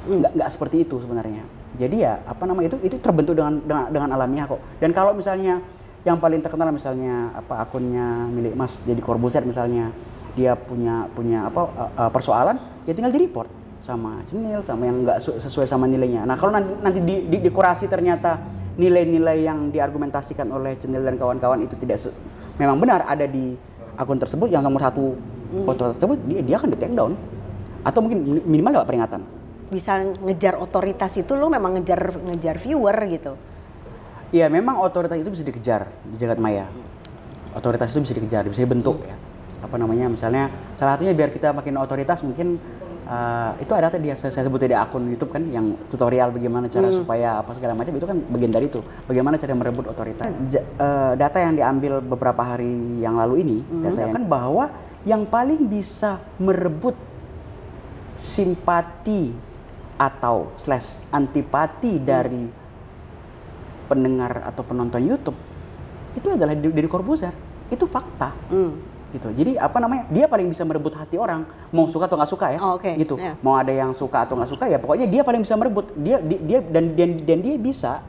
Nggak 0.09 0.41
nggak 0.41 0.49
seperti 0.49 0.89
itu 0.89 0.97
sebenarnya. 0.97 1.45
Jadi 1.77 2.01
ya 2.01 2.17
apa 2.25 2.49
nama 2.49 2.65
itu 2.65 2.81
itu 2.81 2.97
terbentuk 2.97 3.37
dengan 3.37 3.61
dengan, 3.61 3.85
dengan 3.93 4.09
alamiah 4.17 4.49
kok. 4.49 4.61
Dan 4.81 4.89
kalau 4.89 5.13
misalnya 5.13 5.61
yang 6.01 6.17
paling 6.17 6.41
terkenal 6.41 6.73
misalnya 6.73 7.29
apa 7.37 7.61
akunnya 7.61 8.25
milik 8.31 8.57
Mas 8.57 8.81
jadi 8.87 9.03
Corbuzier 9.03 9.45
misalnya 9.45 9.93
dia 10.33 10.55
punya 10.57 11.05
punya 11.13 11.45
apa 11.45 11.61
uh, 11.67 11.91
uh, 12.07 12.09
persoalan, 12.09 12.57
ya 12.87 12.95
tinggal 12.95 13.11
di 13.11 13.27
report 13.27 13.58
sama 13.89 14.21
channel 14.29 14.61
sama 14.61 14.85
yang 14.85 15.01
nggak 15.01 15.17
su- 15.17 15.39
sesuai 15.41 15.65
sama 15.65 15.89
nilainya. 15.89 16.29
Nah 16.29 16.37
kalau 16.37 16.53
nanti, 16.53 16.71
nanti 16.85 16.99
di, 17.01 17.15
di, 17.25 17.37
dikurasi 17.41 17.89
ternyata 17.89 18.37
nilai-nilai 18.77 19.43
yang 19.43 19.73
diargumentasikan 19.73 20.45
oleh 20.53 20.77
channel 20.77 21.01
dan 21.01 21.17
kawan-kawan 21.17 21.65
itu 21.65 21.73
tidak 21.81 22.13
memang 22.61 22.77
benar 22.77 23.09
ada 23.09 23.25
di 23.25 23.57
akun 23.97 24.21
tersebut 24.21 24.47
yang 24.53 24.61
nomor 24.61 24.79
satu 24.79 25.17
foto 25.65 25.97
tersebut 25.97 26.17
dia 26.29 26.39
dia 26.45 26.55
akan 26.61 26.69
di 26.69 26.77
take 26.77 26.93
down 26.93 27.17
atau 27.81 27.99
mungkin 28.05 28.21
min- 28.21 28.45
minimal 28.45 28.79
dapat 28.79 28.87
peringatan. 28.93 29.21
Bisa 29.73 30.01
ngejar 30.01 30.57
otoritas 30.61 31.13
itu 31.17 31.33
lo 31.33 31.49
memang 31.49 31.81
ngejar 31.81 32.13
ngejar 32.29 32.55
viewer 32.61 32.97
gitu. 33.09 33.33
Iya 34.29 34.45
memang 34.45 34.77
otoritas 34.77 35.17
itu 35.17 35.33
bisa 35.33 35.41
dikejar 35.41 35.89
di 36.05 36.15
jagat 36.21 36.37
maya. 36.37 36.69
Otoritas 37.57 37.89
itu 37.89 38.05
bisa 38.05 38.13
dikejar, 38.13 38.45
bisa 38.45 38.61
dibentuk 38.61 39.01
ya. 39.01 39.17
Apa 39.59 39.75
namanya 39.75 40.07
misalnya 40.07 40.53
salah 40.77 40.95
satunya 40.95 41.11
biar 41.11 41.33
kita 41.33 41.51
makin 41.51 41.75
otoritas 41.81 42.23
mungkin 42.23 42.61
eh, 43.09 43.51
itu 43.65 43.73
ada 43.73 43.89
tadi 43.89 44.13
yang 44.13 44.19
saya, 44.21 44.29
saya 44.29 44.45
sebut 44.45 44.61
di 44.61 44.77
akun 44.77 45.09
YouTube 45.09 45.33
kan 45.33 45.41
yang 45.49 45.73
tutorial 45.89 46.29
bagaimana 46.29 46.69
cara 46.69 46.93
supaya 46.93 47.41
apa 47.41 47.51
segala 47.57 47.73
macam 47.73 47.93
itu 47.97 48.05
kan 48.05 48.17
bagian 48.29 48.53
dari 48.53 48.69
itu. 48.69 48.79
Bagaimana 49.09 49.41
cara 49.41 49.57
merebut 49.57 49.85
otoritas. 49.89 50.29
Ja- 50.53 50.61
eh, 50.61 51.13
data 51.17 51.37
yang 51.41 51.53
diambil 51.57 51.99
beberapa 52.05 52.41
hari 52.45 53.01
yang 53.01 53.17
lalu 53.17 53.41
ini 53.41 53.57
data 53.81 53.99
yang 54.05 54.13
kan 54.13 54.23
bahwa 54.29 54.65
yang 55.07 55.23
paling 55.25 55.65
bisa 55.65 56.21
merebut 56.37 56.93
simpati 58.19 59.31
atau 59.99 60.51
slash 60.59 60.99
antipati 61.11 61.99
dari 61.99 62.47
pendengar 63.87 64.43
atau 64.47 64.61
penonton 64.63 65.01
YouTube 65.01 65.35
itu 66.13 66.27
adalah 66.29 66.53
Deddy 66.53 66.89
Corbuzier. 66.89 67.33
Itu 67.69 67.85
fakta. 67.85 68.33
Hmm. 68.49 68.75
Gitu. 69.09 69.25
Jadi 69.33 69.57
apa 69.57 69.81
namanya? 69.81 70.05
Dia 70.13 70.29
paling 70.29 70.45
bisa 70.45 70.61
merebut 70.61 70.93
hati 70.93 71.17
orang, 71.17 71.41
mau 71.73 71.89
suka 71.89 72.05
atau 72.05 72.13
nggak 72.13 72.29
suka 72.29 72.45
ya. 72.53 72.59
Oh, 72.61 72.77
oke. 72.77 72.93
Gitu. 72.93 73.17
Ya. 73.17 73.33
Mau 73.41 73.57
ada 73.57 73.73
yang 73.73 73.89
suka 73.91 74.21
atau 74.21 74.37
nggak 74.37 74.51
suka 74.53 74.65
ya, 74.69 74.77
pokoknya 74.77 75.09
dia 75.09 75.25
paling 75.25 75.41
bisa 75.41 75.57
merebut. 75.57 75.89
Dia 75.97 76.21
di- 76.21 76.41
dia 76.45 76.61
dan 76.61 76.93
dan, 76.93 77.09
dan 77.25 77.37
dia 77.41 77.55
bisa 77.57 78.05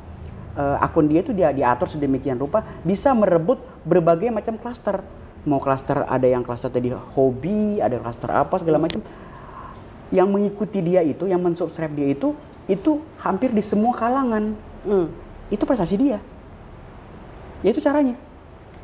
eh, 0.51 0.77
akun 0.79 1.09
dia 1.09 1.25
itu 1.25 1.33
dia 1.33 1.55
diatur 1.55 1.87
sedemikian 1.87 2.37
rupa 2.37 2.67
bisa 2.83 3.15
merebut 3.15 3.57
berbagai 3.83 4.29
macam 4.29 4.61
klaster. 4.61 5.01
Mau 5.49 5.57
klaster 5.57 6.05
ada 6.05 6.29
yang 6.29 6.45
klaster 6.45 6.69
tadi 6.69 6.93
hobi, 6.93 7.81
ada 7.81 7.97
klaster 7.97 8.29
apa 8.29 8.61
segala 8.61 8.77
macam. 8.77 9.01
Yang 10.13 10.29
mengikuti 10.29 10.83
dia 10.83 11.01
itu, 11.01 11.25
yang 11.25 11.41
mensubscribe 11.41 11.95
dia 11.95 12.13
itu, 12.13 12.35
itu 12.67 13.01
hampir 13.17 13.49
di 13.51 13.63
semua 13.63 13.95
kalangan 13.95 14.53
Hmm. 14.85 15.09
itu 15.49 15.65
prestasi 15.65 15.97
dia. 15.97 16.19
Ya 17.65 17.69
itu 17.71 17.81
caranya. 17.81 18.17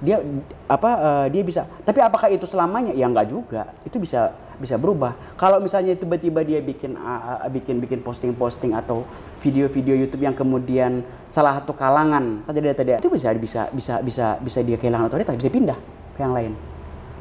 Dia 0.00 0.20
apa 0.68 0.90
eh, 0.96 1.26
dia 1.32 1.42
bisa. 1.42 1.64
Tapi 1.85 2.04
apakah 2.04 2.28
itu 2.28 2.44
selamanya? 2.44 2.92
Ya 2.92 3.09
enggak 3.09 3.32
juga. 3.32 3.72
Itu 3.82 3.96
bisa 3.96 4.35
bisa 4.56 4.80
berubah. 4.80 5.16
Kalau 5.37 5.61
misalnya 5.61 5.92
tiba-tiba 5.96 6.40
dia 6.44 6.61
bikin 6.64 6.96
ah, 6.96 7.44
bikin 7.52 7.80
bikin 7.80 8.00
posting-posting 8.00 8.72
atau 8.72 9.04
video-video 9.44 9.96
YouTube 9.96 10.24
yang 10.24 10.37
kemudian 10.37 11.04
salah 11.28 11.61
satu 11.61 11.76
kalangan 11.76 12.44
tadi 12.48 12.59
ada 12.64 12.72
tadi 12.72 12.90
itu 12.96 13.12
bisa 13.12 13.28
bisa 13.37 13.68
bisa 13.68 13.94
bisa 14.00 14.26
bisa 14.40 14.59
dia 14.64 14.76
kehilangan 14.80 15.12
otoritas, 15.12 15.37
bisa 15.37 15.52
pindah 15.52 15.78
ke 16.16 16.20
yang 16.24 16.32
lain. 16.32 16.52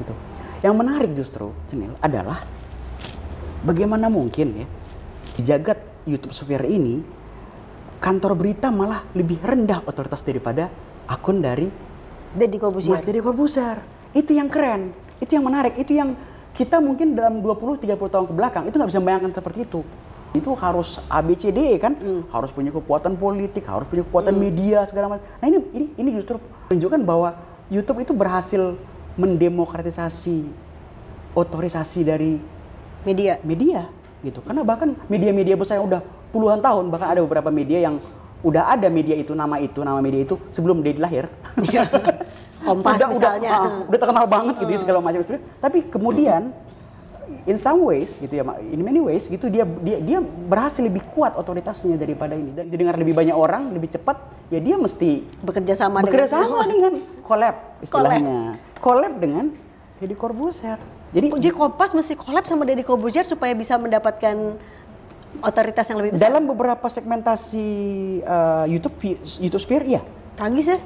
Gitu. 0.00 0.12
Yang 0.64 0.74
menarik 0.76 1.10
justru 1.12 1.52
Cenil 1.68 1.92
adalah 2.00 2.44
bagaimana 3.64 4.08
mungkin 4.08 4.64
ya 4.64 4.66
di 5.36 5.42
jagat 5.44 5.78
YouTube 6.08 6.32
sphere 6.32 6.64
ini 6.64 7.04
kantor 8.00 8.36
berita 8.36 8.72
malah 8.72 9.04
lebih 9.12 9.40
rendah 9.40 9.84
otoritas 9.84 10.24
daripada 10.24 10.68
akun 11.08 11.44
dari 11.44 11.68
Deddy 12.36 12.60
Corbuzier. 12.60 12.92
Mas 12.92 13.02
Deddy 13.02 13.24
Corbuzier. 13.24 13.80
Itu 14.12 14.36
yang 14.36 14.52
keren, 14.52 14.92
itu 15.18 15.32
yang 15.36 15.44
menarik, 15.44 15.76
itu 15.80 15.96
yang 15.96 16.16
kita 16.56 16.80
mungkin 16.80 17.12
dalam 17.12 17.44
20-30 17.44 17.96
tahun 17.96 18.26
ke 18.28 18.34
belakang 18.36 18.64
itu 18.68 18.76
nggak 18.76 18.90
bisa 18.92 19.00
membayangkan 19.00 19.32
seperti 19.32 19.68
itu. 19.68 19.80
Itu 20.36 20.52
harus 20.56 21.00
ABCD 21.08 21.80
kan, 21.80 21.96
harus 22.32 22.52
punya 22.52 22.72
kekuatan 22.72 23.16
politik, 23.16 23.64
harus 23.64 23.88
punya 23.88 24.04
kekuatan 24.04 24.36
media 24.36 24.84
segala 24.84 25.16
macam. 25.16 25.24
Nah 25.40 25.46
ini 25.48 25.58
ini 25.72 25.86
ini 25.96 26.08
justru 26.16 26.36
menunjukkan 26.68 27.00
bahwa 27.04 27.28
YouTube 27.72 28.04
itu 28.04 28.12
berhasil 28.12 28.76
mendemokratisasi 29.16 30.44
otorisasi 31.36 32.00
dari 32.04 32.40
media. 33.04 33.40
media 33.44 33.88
gitu 34.24 34.40
karena 34.42 34.64
bahkan 34.64 34.96
media-media 35.06 35.54
besar 35.54 35.78
yang 35.78 35.86
udah 35.86 36.00
puluhan 36.34 36.58
tahun 36.58 36.90
bahkan 36.90 37.14
ada 37.14 37.20
beberapa 37.22 37.52
media 37.52 37.84
yang 37.84 38.00
udah 38.44 38.72
ada 38.76 38.88
media 38.92 39.16
itu 39.16 39.32
nama 39.32 39.56
itu 39.60 39.80
nama 39.80 40.00
media 40.04 40.24
itu 40.24 40.36
sebelum 40.52 40.84
dia 40.84 40.96
lahir 41.00 41.24
Kompas 42.66 42.98
udah, 42.98 43.08
misalnya. 43.14 43.50
udah, 43.50 43.62
ah, 43.62 43.86
udah 43.86 43.98
terkenal 44.02 44.26
banget 44.26 44.54
gitu 44.64 44.70
ya 44.74 44.80
segala 44.82 44.98
macam. 44.98 45.20
Itu 45.22 45.38
tapi 45.62 45.78
kemudian 45.86 46.50
in 47.46 47.56
some 47.62 47.86
ways 47.86 48.18
gitu 48.18 48.42
ya 48.42 48.42
in 48.58 48.82
many 48.82 48.98
ways 48.98 49.30
gitu 49.30 49.46
dia 49.46 49.62
dia 49.82 50.02
dia 50.02 50.18
berhasil 50.22 50.82
lebih 50.82 51.06
kuat 51.14 51.38
otoritasnya 51.38 51.94
daripada 51.94 52.34
ini. 52.34 52.50
Dan 52.50 52.66
didengar 52.66 52.98
lebih 52.98 53.14
banyak 53.14 53.36
orang 53.36 53.70
lebih 53.70 53.94
cepat 53.94 54.18
ya 54.50 54.58
dia 54.58 54.74
mesti 54.74 55.22
Bekerja 55.46 55.74
sama 55.78 56.02
bekerja 56.02 56.26
dengan 56.26 56.42
sama 56.50 56.60
dengan 56.66 56.92
collab 57.22 57.56
istilahnya. 57.86 58.58
Collab 58.82 59.14
dengan 59.22 59.44
Deddy 60.02 60.16
Corbuzier. 60.18 60.78
Jadi 61.14 61.32
Jadi 61.38 61.50
Kompas 61.54 61.94
mesti 61.94 62.18
collab 62.18 62.44
sama 62.50 62.66
Deddy 62.66 62.82
Corbuzier 62.82 63.22
supaya 63.22 63.54
bisa 63.54 63.78
mendapatkan 63.78 64.58
otoritas 65.42 65.86
yang 65.88 65.98
lebih 66.00 66.10
besar. 66.16 66.22
Dalam 66.30 66.42
beberapa 66.48 66.86
segmentasi 66.86 67.66
eh, 68.22 68.64
YouTube 68.70 68.96
YouTube 69.40 69.62
Sphere 69.62 69.84
iya. 69.86 70.02
Tragis 70.36 70.66
ya? 70.68 70.78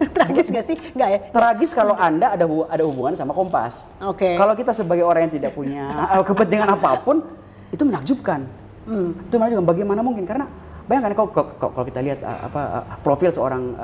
Tragis 0.16 0.48
gak 0.48 0.64
sih? 0.64 0.76
Enggak 0.96 1.08
ya? 1.08 1.18
Tragis 1.30 1.70
kalau 1.76 1.94
Anda 1.94 2.32
ada 2.32 2.44
ada 2.46 2.82
hubungan 2.84 3.12
sama 3.16 3.36
Kompas. 3.36 3.88
Oke. 4.00 4.36
Kalau 4.36 4.56
kita 4.56 4.72
sebagai 4.72 5.04
orang 5.04 5.28
yang 5.28 5.34
tidak 5.36 5.52
punya 5.52 5.84
eh, 6.16 6.24
kepentingan 6.24 6.68
apa 6.80 7.00
pun 7.04 7.22
itu 7.70 7.82
menakjubkan. 7.84 8.40
Hmm. 8.88 9.12
Itu 9.28 9.36
menakjubkan 9.36 9.66
bagaimana 9.68 10.00
mungkin 10.00 10.24
karena 10.24 10.48
bayangkan 10.88 11.12
kalau 11.14 11.30
kalau, 11.60 11.84
kita 11.84 12.00
lihat 12.00 12.20
eh, 12.24 12.40
apa 12.48 12.60
profil 13.04 13.30
seorang 13.30 13.76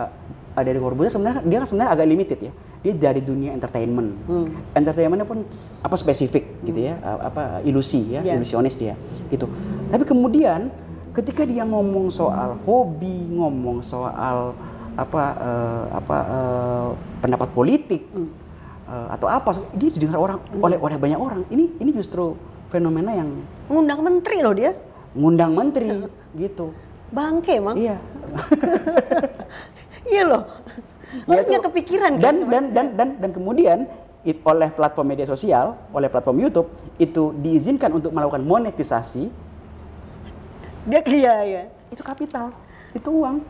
eh, 0.57 0.65
dari 0.65 0.79
Corbuzier 0.79 1.13
sebenarnya 1.13 1.41
dia 1.43 1.59
kan 1.61 1.69
sebenarnya 1.69 1.93
agak 1.93 2.07
limited 2.07 2.39
ya. 2.41 2.53
Dia 2.81 2.93
dari 2.95 3.21
dunia 3.21 3.51
entertainment. 3.53 4.11
Hmm. 4.25 4.47
Entertainmentnya 4.73 5.25
pun 5.25 5.45
apa 5.81 5.95
spesifik 5.95 6.45
gitu 6.63 6.81
ya, 6.83 6.97
eh, 6.97 7.19
apa 7.23 7.61
ilusi 7.63 8.17
ya, 8.17 8.21
Iya. 8.23 8.41
ilusionis 8.41 8.75
dia 8.75 8.95
gitu. 9.29 9.47
Tapi 9.89 10.03
kemudian 10.03 10.73
ketika 11.13 11.45
dia 11.45 11.65
ngomong 11.65 12.09
soal 12.09 12.57
hobi, 12.65 13.29
ngomong 13.29 13.81
soal 13.81 14.57
apa 14.97 15.23
eh, 15.37 15.85
apa 15.93 16.17
eh, 16.25 16.89
pendapat 17.21 17.49
politik 17.53 18.03
eh, 18.87 19.07
atau 19.13 19.27
apa, 19.27 19.51
dia 19.75 19.91
didengar 19.91 20.17
orang 20.17 20.39
oleh 20.57 20.79
oleh 20.79 20.97
banyak 20.97 21.19
orang. 21.19 21.41
Ini 21.49 21.81
ini 21.81 21.91
justru 21.93 22.33
fenomena 22.69 23.13
yang 23.13 23.29
Ngundang 23.67 24.01
menteri 24.01 24.41
loh 24.41 24.55
dia. 24.55 24.73
ngundang 25.17 25.57
menteri 25.57 25.89
gitu. 26.37 26.77
Bangke 27.09 27.57
emang. 27.57 27.73
Iya. 27.75 27.97
Iya 30.07 30.23
loh. 30.25 30.43
Iya 31.27 31.43
nggak 31.43 31.63
tuh. 31.63 31.67
kepikiran 31.71 32.13
kan? 32.19 32.23
dan 32.23 32.37
dan 32.47 32.65
dan 32.75 32.87
dan 32.95 33.09
dan 33.19 33.31
kemudian 33.31 33.79
it- 34.23 34.43
oleh 34.43 34.69
platform 34.71 35.07
media 35.07 35.25
sosial, 35.25 35.79
oleh 35.91 36.11
platform 36.11 36.43
YouTube 36.43 36.69
itu 36.99 37.31
diizinkan 37.37 37.91
untuk 37.91 38.11
melakukan 38.11 38.43
monetisasi 38.43 39.31
Dia 40.87 41.03
iya 41.03 41.35
ya. 41.43 41.63
itu 41.91 42.03
kapital, 42.03 42.55
itu 42.91 43.11
uang. 43.11 43.43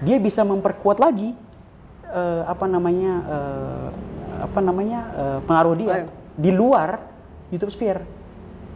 Dia 0.00 0.20
bisa 0.20 0.44
memperkuat 0.44 1.00
lagi 1.00 1.32
eh, 2.04 2.42
apa 2.44 2.64
namanya 2.64 3.12
eh, 3.24 3.88
apa 4.44 4.60
namanya 4.60 5.00
eh, 5.14 5.38
pengaruh 5.44 5.74
dia 5.74 5.92
Oh. 6.04 6.08
di 6.34 6.50
luar 6.50 7.00
YouTube 7.48 7.72
Sphere. 7.72 8.04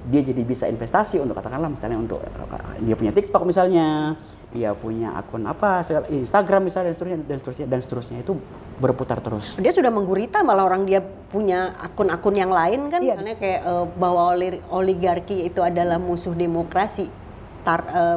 Dia 0.08 0.24
jadi 0.24 0.40
bisa 0.40 0.64
investasi 0.64 1.20
untuk 1.20 1.36
katakanlah 1.36 1.68
misalnya 1.68 2.00
untuk 2.00 2.24
eh, 2.24 2.80
dia 2.80 2.96
punya 2.96 3.12
TikTok 3.12 3.44
misalnya, 3.44 4.16
dia 4.48 4.72
punya 4.72 5.12
akun 5.12 5.44
apa 5.44 5.84
Instagram 6.08 6.64
misalnya 6.64 6.90
dan 6.90 6.96
seterusnya 6.96 7.18
dan 7.28 7.36
seterusnya 7.36 7.66
dan 7.68 7.80
seterusnya 7.84 8.18
itu 8.24 8.32
berputar 8.80 9.20
terus. 9.20 9.60
Dia 9.60 9.68
sudah 9.68 9.92
menggurita 9.92 10.40
malah 10.40 10.64
orang 10.64 10.88
dia 10.88 11.04
punya 11.04 11.76
akun-akun 11.76 12.32
yang 12.32 12.48
lain 12.48 12.88
kan, 12.88 13.04
Iya. 13.04 13.20
misalnya 13.20 13.36
kayak 13.36 13.60
eh, 13.60 13.84
bahwa 14.00 14.32
oli- 14.32 14.64
oligarki 14.72 15.44
itu 15.44 15.60
adalah 15.60 16.00
musuh 16.00 16.32
demokrasi. 16.32 17.04
Tar, 17.60 17.84
eh, 17.84 18.16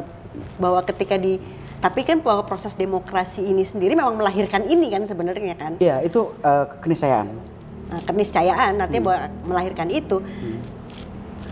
bahwa 0.56 0.80
ketika 0.80 1.20
di 1.20 1.36
tapi 1.82 2.06
kan 2.08 2.22
bahwa 2.22 2.46
proses 2.46 2.72
demokrasi 2.72 3.42
ini 3.42 3.66
sendiri 3.66 3.92
memang 3.92 4.16
melahirkan 4.16 4.64
ini 4.64 4.88
kan 4.88 5.04
sebenarnya 5.04 5.60
kan. 5.60 5.72
Iya, 5.76 6.00
itu 6.00 6.32
eh, 6.40 6.64
keniscayaan. 6.80 7.28
Nah, 7.92 8.00
keniscayaan 8.08 8.80
artinya 8.80 9.02
bahwa 9.04 9.20
melahirkan 9.44 9.92
itu. 9.92 10.24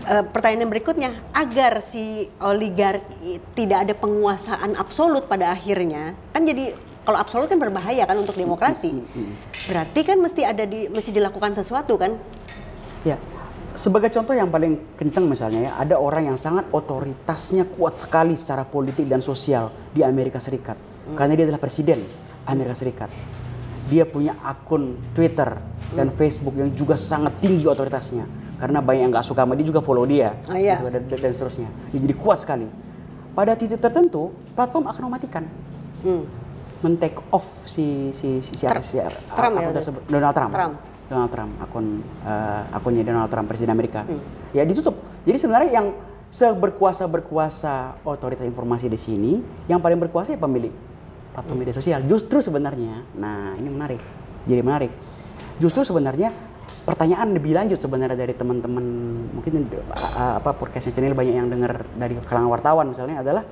Eh, 0.01 0.25
pertanyaan 0.33 0.65
berikutnya, 0.65 1.13
agar 1.29 1.77
si 1.77 2.25
oligarki 2.41 3.37
tidak 3.53 3.85
ada 3.85 3.93
penguasaan 3.93 4.73
absolut 4.73 5.29
pada 5.29 5.53
akhirnya, 5.53 6.17
kan 6.33 6.41
jadi 6.41 6.73
kalau 7.05 7.21
absolut 7.21 7.45
kan 7.45 7.61
berbahaya 7.61 8.01
kan 8.09 8.17
untuk 8.17 8.33
demokrasi. 8.33 8.97
Berarti 9.69 10.01
kan 10.01 10.17
mesti 10.17 10.41
ada 10.41 10.65
di 10.65 10.89
mesti 10.89 11.13
dilakukan 11.13 11.53
sesuatu 11.53 12.01
kan? 12.01 12.17
Ya, 13.05 13.21
sebagai 13.77 14.09
contoh 14.09 14.33
yang 14.33 14.49
paling 14.49 14.97
kencang 14.97 15.29
misalnya 15.29 15.69
ya, 15.69 15.71
ada 15.77 16.01
orang 16.01 16.33
yang 16.33 16.37
sangat 16.37 16.65
otoritasnya 16.73 17.69
kuat 17.69 18.01
sekali 18.01 18.33
secara 18.33 18.65
politik 18.65 19.05
dan 19.05 19.21
sosial 19.21 19.69
di 19.93 20.01
Amerika 20.01 20.41
Serikat. 20.41 20.77
Karena 21.13 21.37
dia 21.37 21.45
adalah 21.45 21.61
presiden 21.61 22.09
Amerika 22.49 22.73
Serikat. 22.73 23.09
dia 23.89 24.07
punya 24.07 24.37
akun 24.45 24.95
Twitter 25.11 25.57
dan 25.91 26.13
Facebook 26.15 26.55
yang 26.55 26.71
juga 26.71 26.95
sangat 26.95 27.35
tinggi 27.43 27.67
otoritasnya 27.67 28.40
karena 28.61 28.77
banyak 28.77 29.01
yang 29.01 29.11
nggak 29.11 29.25
suka 29.25 29.41
sama 29.41 29.57
dia 29.57 29.65
juga 29.65 29.81
follow 29.81 30.05
dia 30.05 30.37
Oh, 30.45 30.53
iya. 30.53 30.77
gitu, 30.77 30.85
dan, 30.87 31.01
dan- 31.09 31.33
seterusnya 31.33 31.69
dia 31.89 31.99
jadi 31.99 32.13
kuat 32.13 32.37
sekali 32.37 32.69
pada 33.33 33.57
titik 33.57 33.81
tertentu 33.81 34.29
platform 34.53 34.85
akan 34.85 35.01
mematikan 35.09 35.43
Hmm. 36.01 36.25
men-take 36.81 37.17
off 37.29 37.45
si 37.65 38.09
si 38.09 38.41
si, 38.41 38.53
si, 38.53 38.65
si 38.65 38.97
Trump 39.33 39.53
ya, 39.57 39.69
tersebut 39.69 40.01
Donald 40.05 40.33
Trump. 40.33 40.49
Trump. 40.49 40.75
Donald 41.05 41.29
Trump 41.29 41.51
akun 41.59 41.85
eh, 42.23 42.61
akunnya 42.71 43.03
Donald 43.03 43.29
Trump 43.29 43.45
presiden 43.45 43.69
Amerika. 43.69 44.01
Hmm. 44.01 44.17
Ya 44.49 44.65
ditutup. 44.65 44.97
Jadi 45.21 45.37
sebenarnya 45.37 45.69
yang 45.71 45.87
seberkuasa 46.31 47.05
berkuasa 47.05 47.99
otoritas 48.01 48.47
informasi 48.47 48.87
di 48.87 48.97
sini, 48.97 49.33
yang 49.67 49.77
paling 49.77 49.99
berkuasa 49.99 50.33
ya 50.33 50.39
pemilik 50.39 50.71
platform 51.35 51.57
media 51.59 51.75
sosial. 51.75 52.01
Justru 52.01 52.41
sebenarnya, 52.41 53.03
nah 53.13 53.53
ini 53.55 53.69
menarik. 53.69 54.01
Jadi 54.47 54.61
menarik. 54.63 54.91
Justru 55.59 55.85
sebenarnya 55.85 56.33
pertanyaan 56.81 57.29
lebih 57.37 57.53
lanjut 57.53 57.77
sebenarnya 57.77 58.17
dari 58.17 58.33
teman-teman 58.33 58.85
mungkin 59.31 59.69
eh, 59.69 60.33
apa 60.41 60.51
podcastnya 60.57 60.97
channel 60.97 61.13
banyak 61.13 61.35
yang 61.37 61.49
dengar 61.49 61.85
dari 61.93 62.17
kalangan 62.25 62.49
wartawan 62.49 62.85
misalnya 62.89 63.21
adalah 63.21 63.43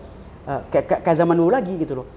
eh, 0.49 0.61
kayak, 0.73 1.05
kayak- 1.05 1.17
zaman 1.17 1.37
dulu 1.37 1.53
lagi 1.53 1.73
gitu 1.77 2.01
loh. 2.01 2.07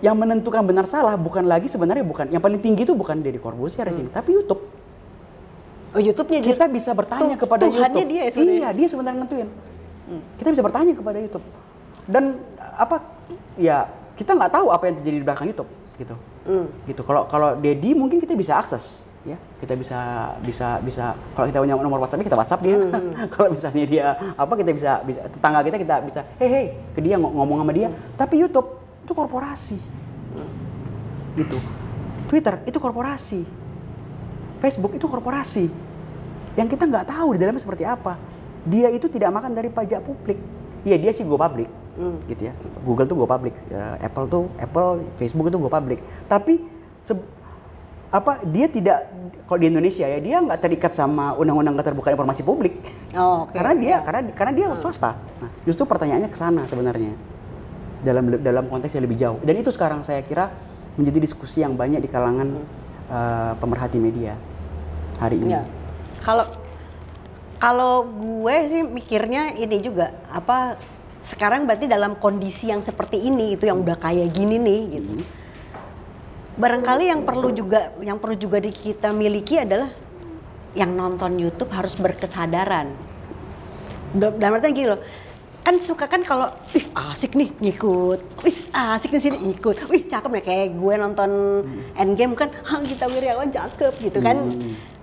Yang 0.00 0.16
menentukan 0.16 0.64
benar 0.64 0.88
salah 0.88 1.20
bukan 1.20 1.44
lagi 1.44 1.68
sebenarnya 1.68 2.00
bukan 2.00 2.32
yang 2.32 2.40
paling 2.40 2.64
tinggi 2.64 2.88
itu 2.88 2.96
bukan 2.96 3.20
dari 3.20 3.36
Corbusier 3.36 3.84
di 3.84 3.94
sini 4.00 4.08
tapi 4.08 4.32
YouTube. 4.32 4.62
Oh 5.90 6.00
YouTube-nya 6.00 6.40
kita 6.40 6.64
bisa 6.70 6.94
bertanya 6.94 7.34
Tuh- 7.34 7.44
kepada 7.44 7.66
Tuhannya 7.66 8.06
YouTube. 8.06 8.08
dia 8.08 8.22
ya 8.22 8.30
sebenarnya. 8.32 8.56
iya 8.56 8.68
dia 8.72 8.86
sebenarnya 8.88 9.18
nentuin. 9.20 9.48
Kita 10.40 10.48
bisa 10.54 10.62
bertanya 10.64 10.92
kepada 10.96 11.18
YouTube. 11.20 11.44
Dan 12.08 12.40
apa 12.56 13.04
ya 13.60 13.84
kita 14.16 14.32
nggak 14.32 14.52
tahu 14.54 14.66
apa 14.72 14.82
yang 14.88 14.94
terjadi 15.02 15.16
di 15.18 15.24
belakang 15.26 15.46
YouTube 15.50 15.70
gitu. 16.00 16.14
Hmm. 16.40 16.66
gitu 16.88 17.04
kalau 17.04 17.28
kalau 17.28 17.52
Dedi 17.52 17.92
mungkin 17.92 18.16
kita 18.16 18.32
bisa 18.32 18.56
akses 18.56 19.04
ya 19.20 19.36
kita 19.60 19.76
bisa 19.76 19.98
bisa 20.40 20.80
bisa 20.80 21.12
kalau 21.36 21.44
kita 21.44 21.60
punya 21.60 21.76
nomor 21.76 22.00
WhatsApp 22.00 22.24
kita 22.24 22.38
WhatsApp 22.40 22.64
dia. 22.64 22.76
Kalau 23.36 23.52
misalnya 23.52 23.84
dia 23.84 24.06
apa 24.32 24.52
kita 24.56 24.72
bisa 24.72 25.04
bisa 25.04 25.20
tetangga 25.28 25.60
kita 25.60 25.76
kita 25.76 25.94
bisa 26.00 26.20
hei 26.40 26.48
hei 26.48 26.66
ke 26.96 27.00
dia 27.04 27.20
ng- 27.20 27.28
ngomong 27.28 27.60
sama 27.60 27.72
dia. 27.76 27.92
Tapi 28.16 28.40
YouTube 28.40 28.80
itu 29.04 29.12
korporasi. 29.12 29.76
Gitu. 31.36 31.58
Twitter 32.26 32.64
itu 32.64 32.78
korporasi. 32.80 33.40
Facebook 34.60 34.96
itu 34.96 35.04
korporasi. 35.04 35.68
Yang 36.56 36.68
kita 36.76 36.84
nggak 36.88 37.06
tahu 37.08 37.36
di 37.36 37.38
dalamnya 37.40 37.60
seperti 37.60 37.84
apa. 37.84 38.16
Dia 38.64 38.88
itu 38.88 39.08
tidak 39.08 39.32
makan 39.32 39.52
dari 39.52 39.68
pajak 39.68 40.00
publik. 40.00 40.36
Iya 40.84 40.96
dia 40.96 41.12
sih 41.12 41.24
go 41.24 41.36
public. 41.36 41.68
Hmm. 42.00 42.16
gitu 42.24 42.48
ya. 42.48 42.54
Google 42.86 43.04
tuh 43.04 43.16
go 43.18 43.26
public 43.28 43.52
Ya, 43.68 43.98
Apple 44.00 44.24
tuh 44.24 44.48
Apple 44.56 45.04
Facebook 45.20 45.52
itu 45.52 45.58
go 45.60 45.68
public. 45.68 46.00
Tapi 46.24 46.64
se- 47.04 47.18
apa 48.10 48.42
dia 48.42 48.66
tidak 48.66 49.06
kalau 49.46 49.58
di 49.62 49.70
Indonesia 49.70 50.06
ya 50.06 50.18
dia 50.18 50.42
nggak 50.42 50.60
terikat 50.62 50.92
sama 50.98 51.34
undang-undang 51.38 51.78
keterbukaan 51.78 52.14
informasi 52.18 52.42
publik. 52.42 52.82
Oh, 53.14 53.46
oke. 53.46 53.54
karena 53.54 53.74
dia 53.78 53.90
Ya. 53.90 53.98
karena 54.02 54.20
karena 54.34 54.52
dia 54.54 54.66
swasta. 54.82 55.14
Nah 55.42 55.50
justru 55.62 55.86
pertanyaannya 55.86 56.30
ke 56.30 56.38
sana 56.38 56.62
sebenarnya. 56.66 57.14
Dalam 58.02 58.30
dalam 58.42 58.64
konteks 58.66 58.94
yang 58.98 59.04
lebih 59.06 59.18
jauh. 59.18 59.38
Dan 59.42 59.60
itu 59.62 59.70
sekarang 59.70 60.02
saya 60.02 60.22
kira 60.26 60.50
menjadi 60.98 61.18
diskusi 61.22 61.62
yang 61.62 61.78
banyak 61.78 62.02
di 62.02 62.10
kalangan 62.10 62.48
eh, 63.10 63.52
pemerhati 63.58 63.98
media 64.02 64.34
hari 65.22 65.38
ini. 65.38 65.54
Ya. 65.54 65.62
Kalau 66.22 66.46
kalau 67.60 68.08
gue 68.08 68.56
sih 68.66 68.82
mikirnya 68.82 69.52
ini 69.54 69.84
juga 69.84 70.16
apa 70.32 70.80
sekarang 71.20 71.68
berarti 71.68 71.84
dalam 71.84 72.16
kondisi 72.16 72.72
yang 72.72 72.80
seperti 72.80 73.20
ini 73.20 73.54
itu 73.54 73.68
yang 73.68 73.84
udah 73.84 74.00
kayak 74.00 74.32
gini 74.32 74.56
nih 74.56 74.80
gitu. 74.98 75.12
Barangkali 76.58 77.08
yang 77.08 77.22
perlu 77.22 77.54
juga 77.54 77.94
yang 78.02 78.18
perlu 78.18 78.34
juga 78.34 78.58
di 78.58 78.74
kita 78.74 79.14
miliki 79.14 79.58
adalah 79.58 79.90
yang 80.74 80.94
nonton 80.94 81.38
YouTube 81.38 81.70
harus 81.70 81.94
berkesadaran. 81.94 82.90
Da- 84.10 84.34
Dalam 84.34 84.58
artian 84.58 84.74
gini 84.74 84.88
loh, 84.90 85.00
kan 85.62 85.78
suka 85.78 86.06
kan 86.06 86.22
kalau 86.22 86.50
ih 86.74 86.86
asik 87.10 87.34
nih 87.34 87.50
ngikut, 87.58 88.18
ih 88.46 88.58
asik 88.70 89.10
di 89.10 89.20
sini 89.22 89.38
ngikut, 89.38 89.86
wih 89.86 90.02
cakep 90.06 90.30
ya 90.38 90.42
kayak 90.42 90.68
gue 90.74 90.94
nonton 90.94 91.30
Endgame 91.94 92.34
kan, 92.34 92.50
ah 92.66 92.82
Gita 92.82 93.06
Wirjawan 93.06 93.50
cakep 93.50 93.94
gitu 94.02 94.18
kan. 94.18 94.36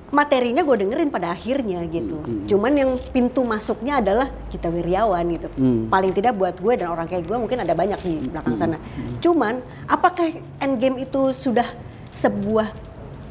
Materinya 0.07 0.63
gue 0.63 0.77
dengerin 0.87 1.11
pada 1.11 1.35
akhirnya 1.35 1.83
gitu. 1.87 2.23
Cuman 2.47 2.71
yang 2.71 2.91
pintu 3.11 3.43
masuknya 3.43 3.99
adalah 3.99 4.31
Gita 4.47 4.71
Wirjawan 4.71 5.25
gitu. 5.35 5.47
Hmm. 5.59 5.91
Paling 5.91 6.15
tidak 6.15 6.39
buat 6.39 6.55
gue 6.55 6.73
dan 6.79 6.87
orang 6.87 7.11
kayak 7.11 7.27
gue 7.27 7.35
mungkin 7.35 7.59
ada 7.59 7.75
banyak 7.75 7.99
di 7.99 8.13
belakang 8.31 8.55
sana. 8.55 8.79
Cuman 9.19 9.59
apakah 9.83 10.31
Endgame 10.63 11.03
itu 11.03 11.35
sudah 11.35 11.67
sebuah 12.15 12.71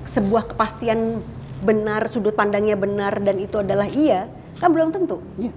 sebuah 0.04 0.52
kepastian 0.52 1.24
benar, 1.64 2.12
sudut 2.12 2.36
pandangnya 2.36 2.76
benar 2.76 3.16
dan 3.24 3.40
itu 3.40 3.56
adalah 3.64 3.88
iya? 3.88 4.28
Kan 4.60 4.72
belum 4.72 4.92
tentu 4.92 5.20
Iya. 5.36 5.52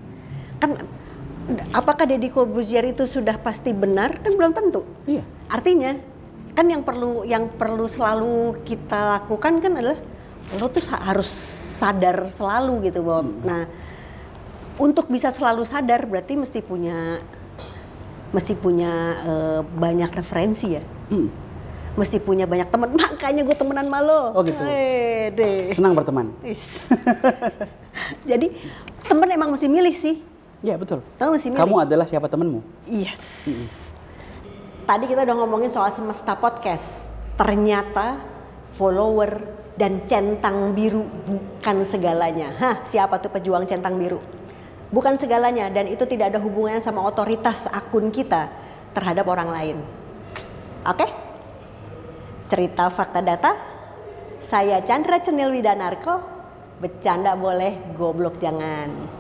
kan 0.60 0.76
apakah 1.72 2.04
Deddy 2.04 2.28
Corbuzier 2.30 2.84
itu 2.84 3.08
sudah 3.08 3.40
pasti 3.40 3.72
benar 3.72 4.20
kan 4.20 4.36
belum 4.36 4.52
tentu 4.52 4.84
Iya. 5.08 5.24
artinya 5.48 5.96
kan 6.52 6.68
yang 6.68 6.84
perlu 6.84 7.24
yang 7.24 7.48
perlu 7.48 7.88
selalu 7.88 8.60
kita 8.68 9.24
lakukan 9.24 9.64
kan 9.64 9.72
adalah 9.80 9.98
lo 10.56 10.68
tuh 10.68 10.80
sa- 10.80 11.02
harus 11.02 11.30
sadar 11.78 12.28
selalu 12.28 12.88
gitu 12.88 13.02
bahwa 13.02 13.24
nah 13.40 13.64
untuk 14.76 15.08
bisa 15.08 15.30
selalu 15.30 15.64
sadar 15.64 16.04
berarti 16.04 16.36
mesti 16.36 16.60
punya 16.60 17.20
mesti 18.30 18.54
punya 18.54 18.92
eh, 19.20 19.62
banyak 19.64 20.12
referensi 20.12 20.68
ya 20.72 20.84
Hmm. 21.10 21.26
mesti 21.96 22.18
punya 22.18 22.46
banyak 22.46 22.68
teman 22.68 22.94
makanya 22.96 23.42
gue 23.42 23.56
temenan 23.56 23.86
sama 23.86 24.00
lo 24.00 24.22
Oh, 24.32 24.42
gitu. 24.42 24.62
Deh. 25.32 25.74
senang 25.74 25.94
berteman 25.94 26.30
jadi 28.30 28.48
temen 29.04 29.28
emang 29.28 29.50
mesti 29.52 29.66
milih 29.66 29.94
sih 29.94 30.18
Iya 30.60 30.76
betul 30.76 31.00
Kamu 31.16 31.32
mesti 31.34 31.48
milih. 31.50 31.60
kamu 31.60 31.76
adalah 31.82 32.04
siapa 32.04 32.28
temenmu 32.28 32.60
Yes. 32.86 33.48
Tadi 34.84 35.06
kita 35.06 35.22
udah 35.22 35.36
ngomongin 35.38 35.70
soal 35.70 35.88
semesta 35.88 36.34
podcast. 36.34 37.08
Ternyata 37.38 38.18
follower 38.74 39.38
dan 39.80 40.04
centang 40.04 40.76
biru 40.76 41.08
bukan 41.24 41.88
segalanya. 41.88 42.52
Hah, 42.60 42.84
siapa 42.84 43.16
tuh 43.24 43.32
pejuang 43.32 43.64
centang 43.64 43.96
biru? 43.96 44.20
Bukan 44.92 45.16
segalanya 45.16 45.72
dan 45.72 45.88
itu 45.88 46.04
tidak 46.04 46.36
ada 46.36 46.40
hubungannya 46.44 46.84
sama 46.84 47.00
otoritas 47.08 47.64
akun 47.72 48.12
kita 48.12 48.52
terhadap 48.92 49.24
orang 49.32 49.48
lain. 49.48 49.78
Oke? 50.84 51.08
Cerita 52.52 52.92
fakta 52.92 53.24
data. 53.24 53.56
Saya 54.44 54.84
Chandra 54.84 55.24
Cenil 55.24 55.56
Widanarko. 55.56 56.38
Bercanda 56.84 57.40
boleh, 57.40 57.96
goblok 57.96 58.40
jangan. 58.40 59.19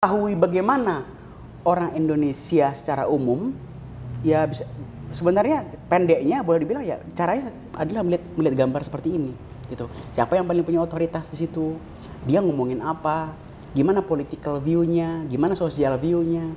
Ketahui 0.00 0.32
bagaimana 0.32 1.04
orang 1.60 1.92
Indonesia 1.92 2.72
secara 2.72 3.04
umum 3.04 3.52
ya 4.24 4.48
bisa 4.48 4.64
sebenarnya 5.12 5.76
pendeknya 5.92 6.40
boleh 6.40 6.64
dibilang 6.64 6.80
ya 6.80 6.96
caranya 7.12 7.52
adalah 7.76 8.00
melihat 8.08 8.24
melihat 8.32 8.64
gambar 8.64 8.80
seperti 8.80 9.12
ini 9.12 9.36
gitu. 9.68 9.92
Siapa 10.16 10.40
yang 10.40 10.48
paling 10.48 10.64
punya 10.64 10.80
otoritas 10.80 11.28
di 11.28 11.44
situ? 11.44 11.76
Dia 12.24 12.40
ngomongin 12.40 12.80
apa? 12.80 13.36
Gimana 13.76 14.00
political 14.00 14.56
view-nya? 14.56 15.28
Gimana 15.28 15.52
social 15.52 16.00
view-nya? 16.00 16.48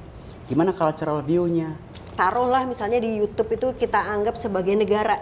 Gimana 0.48 0.72
cultural 0.72 1.20
view-nya? 1.20 1.76
Taruhlah 2.16 2.64
misalnya 2.64 3.04
di 3.04 3.20
YouTube 3.20 3.60
itu 3.60 3.76
kita 3.76 4.08
anggap 4.08 4.40
sebagai 4.40 4.72
negara. 4.72 5.20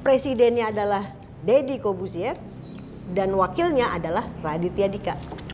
Presidennya 0.00 0.72
adalah 0.72 1.04
Deddy 1.44 1.84
Kobusier 1.84 2.40
dan 3.12 3.28
wakilnya 3.36 3.92
adalah 3.92 4.24
Raditya 4.40 4.88
Dika. 4.88 5.38